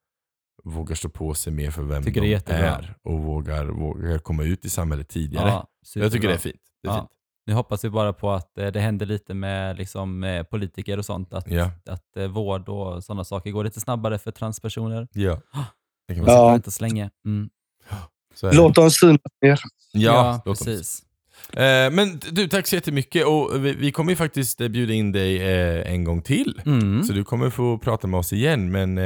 [0.62, 2.58] vågar stå på sig mer för vem Tycker det är de jättebra.
[2.68, 5.48] är och vågar, vågar komma ut i samhället tidigare.
[5.48, 6.56] Ja, jag tycker det är fint.
[6.82, 6.98] Det är Ja.
[7.00, 7.10] fint.
[7.46, 11.04] Nu hoppas vi bara på att eh, det händer lite med liksom, eh, politiker och
[11.04, 11.32] sånt.
[11.34, 11.70] Att, Ja.
[11.86, 15.08] att eh, vård och sådana saker går lite snabbare för transpersoner.
[15.12, 15.40] Ja.
[16.08, 16.54] Det kan Man Ja.
[16.54, 17.10] inte så länge.
[17.26, 17.50] Mm.
[18.42, 18.52] Är.
[18.52, 19.60] Låt dem synas mer.
[19.92, 20.54] Ja, dem.
[20.54, 21.02] precis.
[21.53, 23.26] Eh, men du, tack så jättemycket.
[23.26, 26.61] Och vi, vi kommer ju faktiskt eh, bjuda in dig eh, en gång till.
[26.66, 27.03] Mm.
[27.03, 28.70] Så du kommer få prata med oss igen.
[28.70, 29.01] Men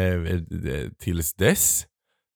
[0.99, 1.87] tills dess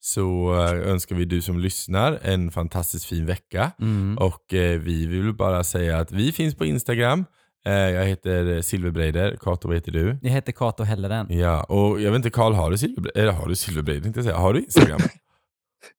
[0.03, 3.73] så önskar vi du som lyssnar en fantastiskt fin vecka.
[3.81, 4.19] Mm.
[4.19, 4.45] Och
[4.81, 7.25] vi vill bara säga att vi finns på Instagram.
[7.65, 9.37] Jag heter Silverbreider.
[9.41, 10.19] Kato, vad heter du?
[10.23, 11.27] Jag heter Kato Helleren.
[11.31, 13.21] Ja, och jag vet inte Karl, har du Silverbreider?
[13.21, 14.37] Eller har du Silverbreider säga.
[14.37, 15.01] Har du Instagram?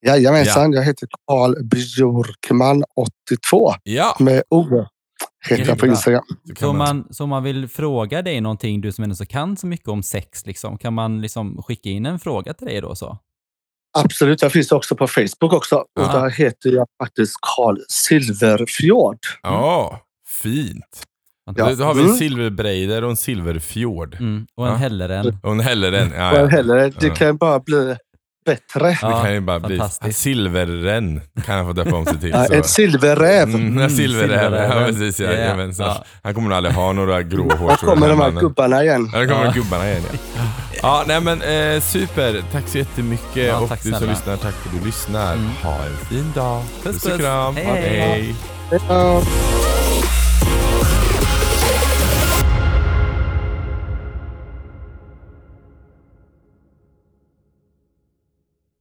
[0.06, 2.84] Jajamensan, jag heter Karl Björkman
[3.32, 4.16] 82 ja!
[4.20, 4.86] med O.
[5.50, 5.88] Heter jag på.
[5.88, 6.24] Instagram.
[6.60, 9.68] Så om man, så man vill fråga dig någonting, du som ändå så kan så
[9.68, 12.96] mycket om sex, liksom, kan man liksom skicka in en fråga till dig då?
[12.96, 13.18] så?
[13.98, 15.76] Absolut, jag finns också på Facebook också.
[15.76, 16.20] Och Ja.
[16.20, 19.18] där heter jag faktiskt Karl Silverfjord.
[19.44, 21.04] Ja, fint.
[21.56, 21.74] Ja.
[21.76, 22.18] Då, har vi en Mm.
[22.18, 24.16] silverbreider och en silverfjord.
[24.20, 24.46] Mm.
[24.56, 24.78] Och en Ja.
[24.78, 25.38] Helleren.
[25.44, 26.12] Och en helleren.
[26.16, 26.46] Ja, Och ja.
[26.48, 27.16] heller, det Ja.
[27.16, 27.96] kan bara bli
[28.46, 28.88] bättre.
[28.90, 29.82] Det Ja, kan ju bara bli
[30.14, 32.30] silverren kan han få döpa om sig till.
[32.34, 32.54] Ja, så.
[32.54, 33.50] en silverräv.
[33.50, 34.54] Mm, en silverräv.
[34.54, 35.20] Ja, precis.
[35.20, 35.88] Ja, Ja, jajamensan.
[35.88, 36.04] ja.
[36.24, 37.70] Han kommer nog aldrig ha några gråhårstrån.
[37.70, 39.10] Här kommer de här gubbarna igen.
[39.14, 39.52] Ja, det kommer Ja.
[39.52, 40.42] gubbarna igen ja.
[40.82, 42.44] ja nej men eh, super.
[42.52, 43.48] Tack så jättemycket.
[43.48, 44.14] Ja, och tack du som snälla.
[44.14, 45.34] lyssnar, tack för att du lyssnar.
[45.34, 45.50] Mm.
[45.64, 46.64] Ha en fin dag.
[46.84, 47.26] Puss, Puss puss.
[47.56, 48.00] Hej, hej.
[48.00, 48.36] hej.
[48.90, 49.22] Ja.